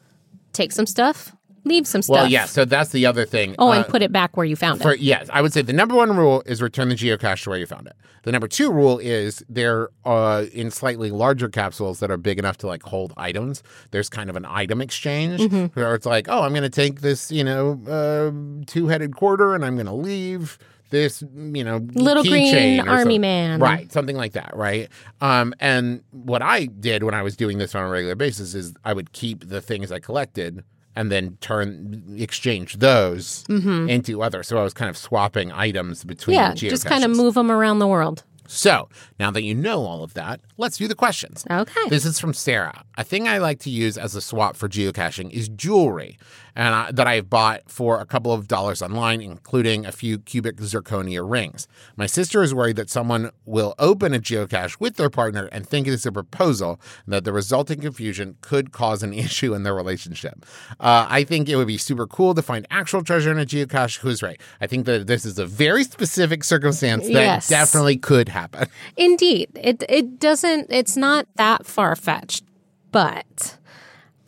[0.54, 2.14] take some stuff, leave some stuff.
[2.16, 2.46] well, yeah.
[2.46, 3.56] So that's the other thing.
[3.60, 5.00] Oh, Uh, and put it back where you found For it.
[5.00, 7.66] yes, I would say the number one rule is return the geocache to where you
[7.66, 7.94] found it.
[8.24, 12.58] The number two rule is they're uh, in slightly larger capsules that are big enough
[12.58, 13.62] to like hold items.
[13.92, 15.80] There's kind of an item exchange Mm-hmm.
[15.80, 19.54] where it's like, oh, I'm going to take this, you know, uh, two headed quarter,
[19.54, 20.58] and I'm going to leave
[20.90, 23.22] this, you know, Little green army something.
[23.22, 23.60] man.
[23.60, 23.92] right?
[23.92, 24.90] Something like that, right?
[25.22, 28.74] Um, and what I did when I was doing this on a regular basis is
[28.84, 30.64] I would keep the things I collected
[30.96, 33.44] and then turn exchange those
[33.90, 34.48] into others.
[34.48, 36.66] So I was kind of swapping items between Mm-hmm.
[36.66, 38.24] Yeah, just kind of move them around the world.
[38.48, 41.46] So now that you know all of that, let's do the questions.
[41.50, 41.90] Okay.
[41.90, 42.84] This is from Sarah.
[42.98, 46.18] A thing I like to use as a swap for geocaching is jewelry,
[46.56, 50.58] and I, that I've bought for a couple of dollars online, including a few cubic
[50.58, 51.68] zirconia rings.
[51.98, 55.88] My sister is worried that someone will open a geocache with their partner and think
[55.88, 59.76] it is a proposal, and that the resulting confusion could cause an issue in their
[59.76, 60.46] relationship.
[60.80, 63.98] Uh, I think it would be super cool to find actual treasure in a geocache.
[64.00, 64.40] Who's right?
[64.62, 67.48] I think that this is a very specific circumstance that Yes.
[67.50, 68.68] definitely could happen.
[68.98, 70.68] Indeed, it it doesn't.
[70.70, 72.44] It's not that far fetched,
[72.92, 73.58] but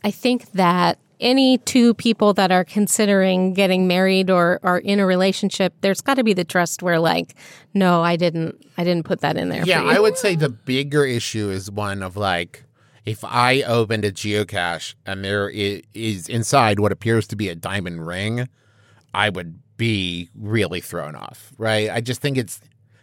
[0.04, 5.06] I think that any two people that are considering getting married or are in a
[5.06, 7.36] relationship, there's got to be the trust where, like,
[7.74, 9.64] no, I didn't, I didn't put that in there.
[9.66, 9.92] Yeah, for you.
[9.92, 12.64] I would say the bigger issue is one of like,
[13.06, 18.06] if I opened a geocache and there is inside what appears to be a diamond
[18.06, 18.48] ring,
[19.14, 21.90] I would be really thrown off, right?
[21.90, 22.60] I just think it's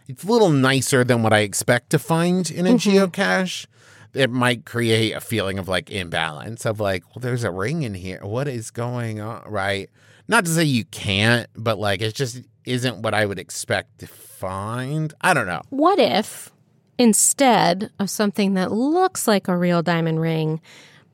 [0.07, 2.89] it's a little nicer than what I expect to find in a mm-hmm.
[2.89, 3.65] geocache.
[4.13, 7.93] It might create a feeling of like imbalance of like, well, there's a ring in
[7.93, 8.19] here.
[8.21, 9.43] What is going on?
[9.49, 9.89] Right.
[10.27, 14.07] Not to say you can't, but like it just isn't what I would expect to
[14.07, 15.13] find.
[15.21, 15.61] I don't know.
[15.69, 16.51] What if
[16.97, 20.61] instead of something that looks like a real diamond ring,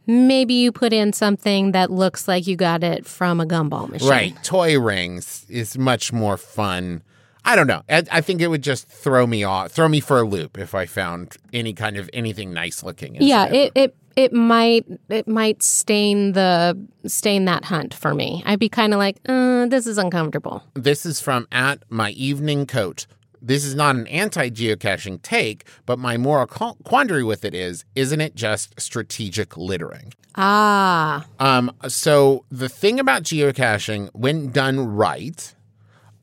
[0.05, 4.09] maybe you put in something that looks like you got it from a gumball machine?
[4.09, 4.43] Right.
[4.43, 7.01] Toy rings is much more fun.
[7.43, 7.81] I don't know.
[7.89, 10.75] I, I think it would just throw me off, throw me for a loop if
[10.75, 13.15] I found any kind of anything nice looking.
[13.19, 16.77] Yeah, it, it it might it might stain the
[17.07, 18.43] stain that hunt for me.
[18.45, 20.63] I'd be kind of like, uh, this is uncomfortable.
[20.73, 23.07] This is from at my evening coat.
[23.41, 28.35] this is not an anti-geocaching take, but my moral quandary with it is, isn't it
[28.35, 30.13] just strategic littering?
[30.35, 35.55] Ah, Um, so the thing about geocaching, when done right,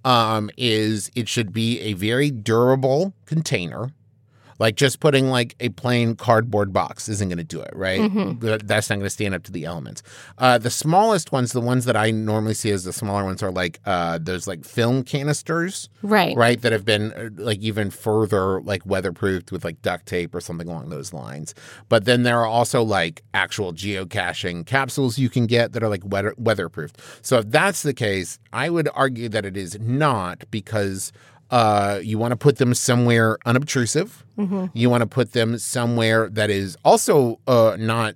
[0.04, 3.90] um, is it should be a very durable container.
[4.58, 8.00] Like just putting like a plain cardboard box isn't going to do it, right?
[8.40, 10.02] Th- That's not going to stand up to the elements.
[10.36, 13.52] Uh, the smallest ones, the ones that I normally see as the smaller ones, are
[13.52, 16.36] like uh, those like film canisters, right.
[16.36, 16.60] right?
[16.60, 20.68] That have been uh, like even further like weatherproofed with like duct tape or something
[20.68, 21.54] along those lines.
[21.88, 26.02] But then there are also like actual geocaching capsules you can get that are like
[26.04, 26.96] weather weatherproofed.
[27.22, 31.12] So if that's the case, I would argue that it is not because
[31.50, 34.24] uh, you want to put them somewhere unobtrusive.
[34.72, 38.14] You want to put them somewhere that is also uh, not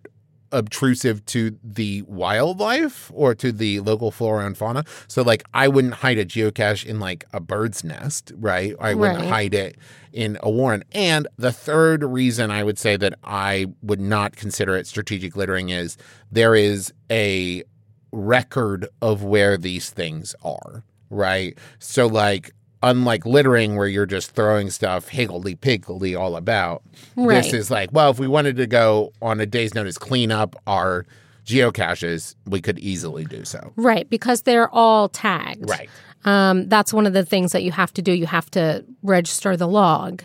[0.53, 4.85] obtrusive to the wildlife or to the local flora and fauna.
[5.09, 8.75] So like I wouldn't hide a geocache in like a bird's nest, right?
[8.79, 9.29] I wouldn't Right.
[9.31, 9.77] hide it
[10.13, 10.85] in a warren.
[10.93, 15.71] And the third reason I would say that I would not consider it strategic littering
[15.71, 15.97] is
[16.31, 17.65] there is a
[18.13, 21.57] record of where these things are, right?
[21.79, 22.53] So like
[22.83, 26.83] unlike littering where you're just throwing stuff higgledy piggledy all about
[27.17, 27.43] Right.
[27.43, 30.57] this is like well if we wanted to go on a day's notice clean up
[30.67, 31.07] our
[31.47, 35.69] geocaches we could easily do so Right, because they're all tagged.
[35.69, 35.89] right
[36.25, 38.13] Um, that's one of the things that you have to do.
[38.13, 40.23] You have to register the log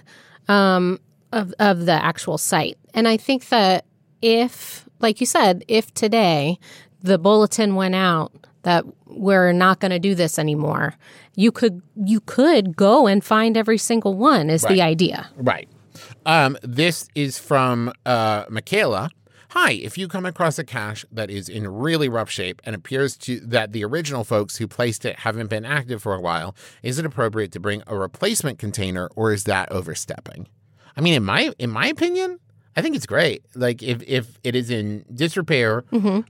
[0.48, 1.00] um,
[1.34, 2.78] of of the actual site.
[2.94, 3.84] And I think that
[4.22, 6.60] if, like you said, if today
[7.02, 8.32] the bulletin went out
[8.64, 10.96] that we're not going to do this anymore,
[11.36, 14.50] you could you could go and find every single one.
[14.50, 15.30] Is the idea?
[15.36, 15.70] Right.
[16.26, 19.10] Um, this is from uh, Michaela.
[19.52, 23.16] Hi, if you come across a cache that is in really rough shape and appears
[23.18, 26.54] to that the original folks who placed it haven't been active for a while,
[26.84, 30.48] is it appropriate to bring a replacement container or is that overstepping?
[30.98, 32.40] I mean, in my in my opinion,
[32.78, 33.44] I think it's great.
[33.56, 35.84] Like if if it is in disrepair,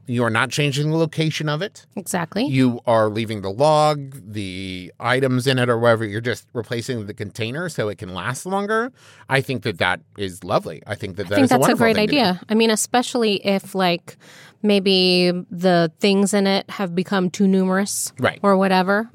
[0.07, 1.85] you are not changing the location of it.
[1.97, 2.45] Exactly.
[2.45, 6.05] You are leaving the log, the items in it, or whatever.
[6.05, 8.93] You're just replacing the container so it can last longer.
[9.27, 10.81] I think that that is lovely.
[10.87, 12.19] I think that that I think is that's a wonderful great thing to do.
[12.19, 12.41] idea.
[12.47, 14.15] I mean, especially if like
[14.63, 18.39] maybe the things in it have become too numerous, Right.
[18.41, 19.09] or whatever.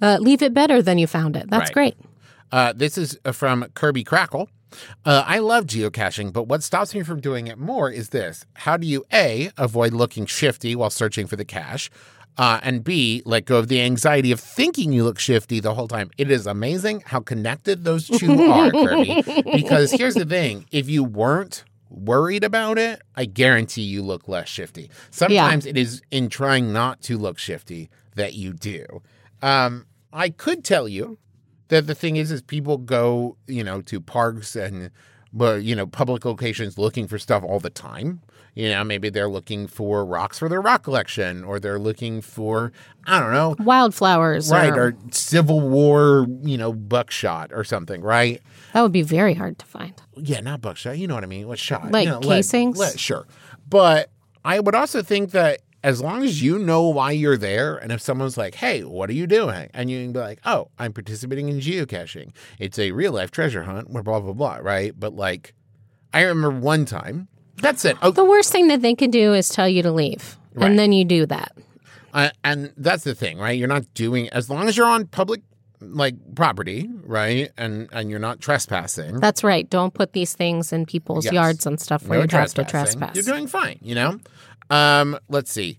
[0.00, 1.50] Uh, leave it better than you found it.
[1.50, 1.74] That's Right.
[1.74, 1.96] great.
[2.50, 4.48] Uh, this is from Kirby Crackle.
[5.04, 8.44] Uh, I love geocaching, but what stops me from doing it more is this.
[8.54, 11.90] How do you A, avoid looking shifty while searching for the cache?
[12.38, 15.88] Uh, and B, let go of the anxiety of thinking you look shifty the whole
[15.88, 16.10] time.
[16.16, 19.22] It is amazing how connected those two are, Kirby.
[19.52, 24.48] Because here's the thing if you weren't worried about it, I guarantee you look less
[24.48, 24.90] shifty.
[25.10, 29.02] Sometimes it is in trying not to look shifty that you do.
[29.42, 31.18] Um, I could tell you
[31.70, 34.90] that the thing is is people go you know to parks and
[35.32, 38.20] but you know public locations looking for stuff all the time
[38.54, 42.72] you know maybe they're looking for rocks for their rock collection or they're looking for
[43.06, 48.42] i don't know Wildflowers, right or- or civil war you know buckshot or something right
[48.72, 49.94] that would be very hard to find.
[50.16, 52.76] yeah not buckshot you know what i mean what shot Like you know, lead- casings?
[52.78, 53.26] lead, sure
[53.68, 54.10] but
[54.44, 58.00] i would also think that as long as you know why you're there, and if
[58.00, 59.70] someone's like, hey, what are you doing?
[59.72, 62.32] And you can be like, oh, I'm participating in geocaching.
[62.58, 64.92] It's a real life treasure hunt, blah, blah, blah, blah, right?
[64.98, 65.54] But like,
[66.12, 67.96] I remember one time, that's it.
[68.00, 70.68] The worst thing that they can do is tell you to leave, Right.
[70.68, 71.52] and then you do that.
[72.12, 73.58] uh, and that's the thing, right?
[73.58, 75.42] You're not doing, as long as you're on public
[75.82, 77.50] like property, right?
[77.56, 79.18] And and you're not trespassing.
[79.18, 79.68] That's right.
[79.70, 81.32] Don't put these things in people's Yes.
[81.32, 83.14] yards and stuff where no you'd have to trespass.
[83.14, 84.18] You're doing fine, you know?
[84.70, 85.78] Um, let's see.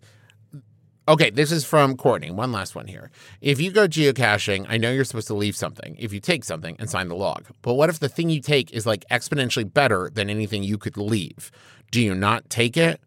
[1.08, 2.30] Okay, this is from Courtney.
[2.30, 3.10] One last one here.
[3.42, 6.76] If you go geocaching, I know you're supposed to leave something if you take something
[6.80, 7.48] and sign the log.
[7.64, 10.98] But what if the thing you take is like exponentially better than anything you could
[10.98, 11.52] leave?
[11.90, 13.02] Do you not take it?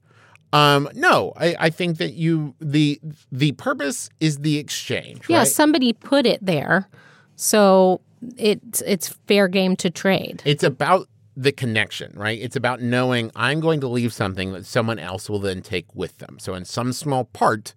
[0.52, 3.00] Um, no, I, I think that you the
[3.32, 5.28] the purpose is the exchange.
[5.28, 5.48] yeah, right?
[5.48, 6.88] somebody put it there,
[7.34, 8.00] so
[8.36, 10.42] it's it's fair game to trade.
[10.44, 12.38] It's about the connection, right?
[12.40, 16.18] It's about knowing I'm going to leave something that someone else will then take with
[16.18, 16.38] them.
[16.38, 17.74] So, in some small part,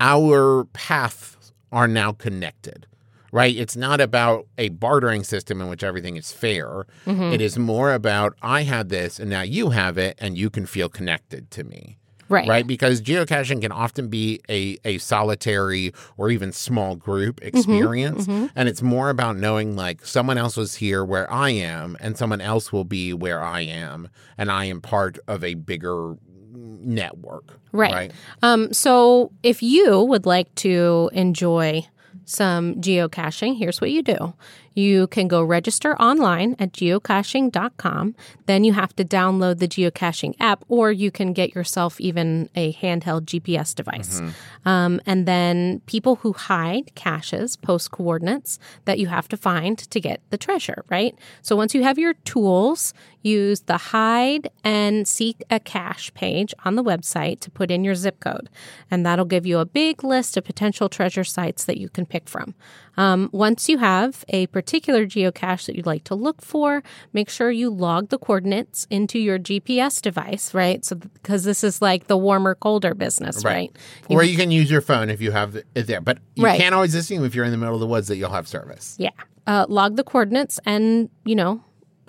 [0.00, 2.86] our paths are now connected,
[3.32, 3.56] right?
[3.56, 6.86] It's not about a bartering system in which everything is fair.
[7.06, 7.32] Mm-hmm.
[7.32, 10.66] It is more about I had this and now you have it and you can
[10.66, 11.98] feel connected to me.
[12.32, 12.48] Right.
[12.48, 18.26] Right, because geocaching can often be a, a solitary or even small group experience.
[18.26, 22.40] And it's more about knowing like someone else was here where I am, and someone
[22.40, 24.08] else will be where I am,
[24.38, 26.16] and I am part of a bigger
[26.54, 27.60] network.
[27.72, 27.92] Right.
[27.92, 28.12] Right.
[28.42, 31.86] Um, so if you would like to enjoy
[32.24, 34.34] some geocaching, here's what you do.
[34.74, 38.14] You can go register online at geocaching.com.
[38.46, 42.72] Then you have to download the geocaching app, or you can get yourself even a
[42.74, 44.20] handheld GPS device.
[44.64, 50.00] Um, and then people who hide caches post coordinates that you have to find to
[50.00, 51.14] get the treasure, right?
[51.42, 56.74] So once you have your tools, use the hide and seek a cache page on
[56.74, 58.48] the website to put in your zip code.
[58.90, 62.28] And that'll give you a big list of potential treasure sites that you can pick
[62.28, 62.54] from.
[62.96, 66.82] Um, once you have a particular geocache that you'd like to look for,
[67.12, 70.84] make sure you log the coordinates into your GPS device, right?
[70.84, 73.74] So, because this is like the warmer, colder business, right?
[74.08, 76.00] Or you can use your phone if you have it there.
[76.00, 76.60] But you Right.
[76.60, 78.96] can't always assume if you're in the middle of the woods that you'll have service.
[78.98, 79.10] Yeah.
[79.46, 81.62] Uh, log the coordinates and, you know,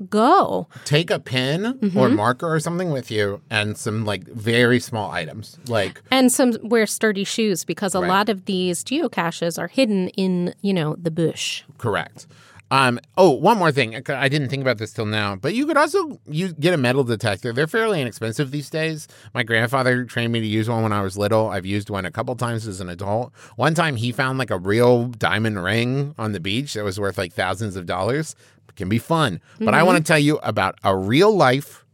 [0.10, 0.68] go.
[0.86, 1.98] Take a pen Mm-hmm.
[1.98, 5.58] or marker or something with you and some like very small items.
[5.68, 8.08] Like And some wear sturdy shoes because a Right.
[8.10, 11.64] lot of these geocaches are hidden in, you know, the bush.
[11.78, 12.28] correct.
[12.74, 13.96] Um, oh, one more thing.
[14.10, 17.04] I didn't think about this till now, but you could also use, get a metal
[17.04, 17.54] detector.
[17.54, 19.08] They're fairly inexpensive these days.
[19.36, 21.50] My grandfather trained me to use one when I was little.
[21.50, 23.32] I've used one a couple times as an adult.
[23.58, 27.16] One time he found like a real diamond ring on the beach that was worth
[27.16, 28.36] like thousands of dollars.
[28.68, 29.40] It can be fun.
[29.60, 31.86] But I want to tell you about a real life,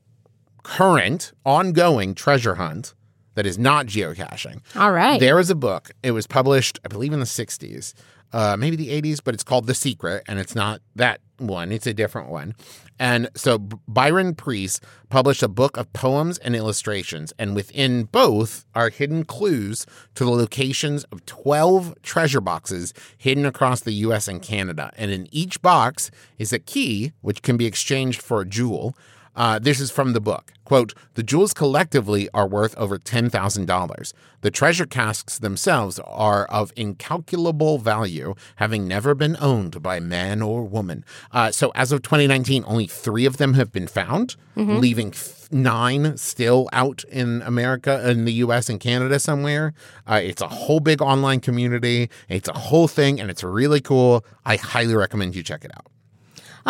[0.63, 2.93] current, ongoing treasure hunt
[3.35, 4.61] that is not geocaching.
[4.77, 5.19] All right.
[5.19, 5.91] There is a book.
[6.03, 7.93] It was published, I believe, in the 60s,
[8.33, 11.71] uh, maybe the 80s, but it's called The Secret, and it's not that one.
[11.71, 12.53] It's a different one.
[12.99, 18.89] And so Byron Preiss published a book of poems and illustrations, and within both are
[18.89, 24.91] hidden clues to the locations of 12 treasure boxes hidden across the US and Canada.
[24.97, 28.95] And in each box is a key, which can be exchanged for a jewel.
[29.39, 30.51] Uh, this is from the book.
[30.65, 34.13] Quote, the jewels collectively are worth over $10,000.
[34.41, 40.63] The treasure casks themselves are of incalculable value, having never been owned by man or
[40.63, 41.05] woman.
[41.31, 46.17] Uh, so as of 2019, only three of them have been found, leaving th- nine
[46.17, 49.73] still out in America, in the US and Canada somewhere.
[50.05, 52.09] Uh, it's a whole big online community.
[52.27, 54.25] It's a whole thing, and it's really cool.
[54.45, 55.88] I highly recommend you check it out.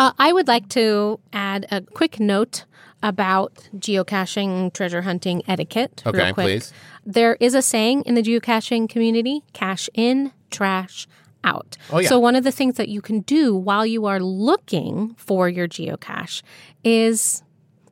[0.00, 2.64] Uh, I would like to add a quick note
[3.02, 6.02] about geocaching treasure hunting etiquette.
[6.06, 6.46] Okay, real quick.
[6.46, 6.72] please.
[7.04, 11.06] There is a saying in the geocaching community cash in, trash
[11.44, 11.76] out.
[11.92, 12.08] Oh, yeah.
[12.08, 15.68] So, one of the things that you can do while you are looking for your
[15.68, 16.42] geocache
[16.82, 17.42] is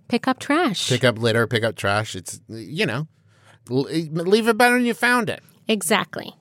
[0.09, 0.89] pick up trash.
[0.89, 2.17] pick up litter, pick up trash.
[2.17, 3.07] It's you know,
[3.69, 5.43] leave it better than you found it.
[5.69, 6.35] exactly.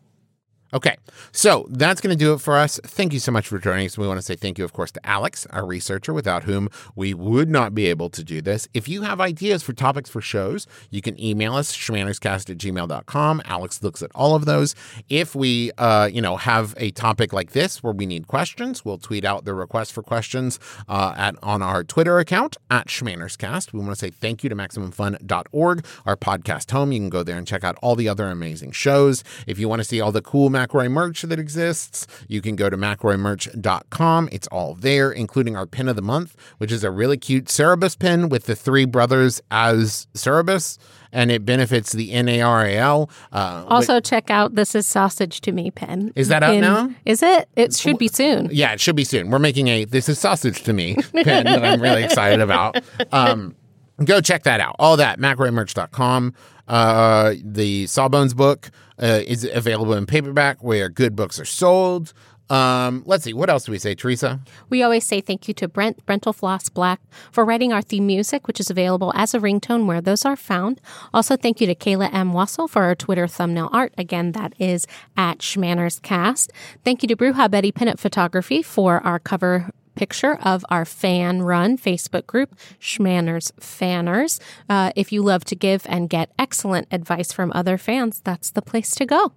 [0.74, 0.98] Okay,
[1.32, 2.78] so that's going to do it for us.
[2.84, 3.98] Thank you so much for joining us.
[3.98, 7.14] We want to say thank you, of course, to Alex, our researcher, without whom we
[7.14, 8.68] would not be able to do this.
[8.74, 13.42] If you have ideas for topics for shows, you can email us, schmannerscast at gmail.com.
[13.46, 14.76] Alex looks at all of those.
[15.08, 18.98] If we, uh, you know, have a topic like this where we need questions, we'll
[18.98, 20.60] tweet out the request for questions
[20.90, 23.72] uh, at on our Twitter account at schmannerscast.
[23.72, 26.92] We want to say thank you to MaximumFun.org, our podcast home.
[26.92, 29.24] You can go there and check out all the other amazing shows.
[29.46, 32.70] If you want to see all the cool McElroy merch that exists, you can go
[32.70, 34.30] to McElroymerch.com.
[34.32, 37.96] It's all there, including our pin of the month, which is a really cute Cerberus
[37.98, 40.78] pin with the three brothers as Cerberus,
[41.12, 43.10] and it benefits the NARAL.
[43.32, 46.12] Uh, Also, check out This is Sausage to Me pen.
[46.16, 46.90] Is that out In- now?
[47.06, 47.48] Is it?
[47.56, 48.50] It should be soon.
[48.52, 49.30] yeah, it should be soon.
[49.30, 52.78] We're making a This is Sausage to Me pin that I'm really excited about.
[53.12, 53.56] Um,
[54.04, 54.76] go check that out.
[54.80, 56.34] All that, mcelroymerch.com.
[56.68, 58.70] Uh, the Sawbones book
[59.02, 62.14] uh, is available in paperback where good books are sold.
[62.50, 64.40] Um, let's see, what else do we say, Teresa?
[64.70, 68.60] We always say thank you to Brent Brentalfloss Black for writing our theme music, which
[68.60, 70.80] is available as a ringtone where those are found.
[71.14, 72.32] Also, thank you to Kayla M.
[72.32, 73.94] Wasil for our Twitter thumbnail art.
[73.98, 74.88] Again, that is
[75.18, 76.54] at Schmanner's Cast.
[76.86, 81.42] Thank you to Bruja Betty Pin Up Photography for our cover picture of our fan
[81.42, 84.40] run Facebook group, Schmanners Fanners.
[84.70, 88.62] Uh, if you love to give and get excellent advice from other fans, that's the
[88.62, 89.34] place to go.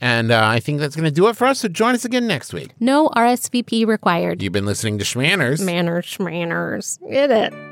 [0.00, 1.60] And uh, I think that's going to do it for us.
[1.60, 2.70] So join us again next week.
[2.78, 4.42] No RSVP required.
[4.42, 5.64] You've been listening to Schmanners.
[5.64, 6.98] Manners, schmanners.
[7.10, 7.71] Get it.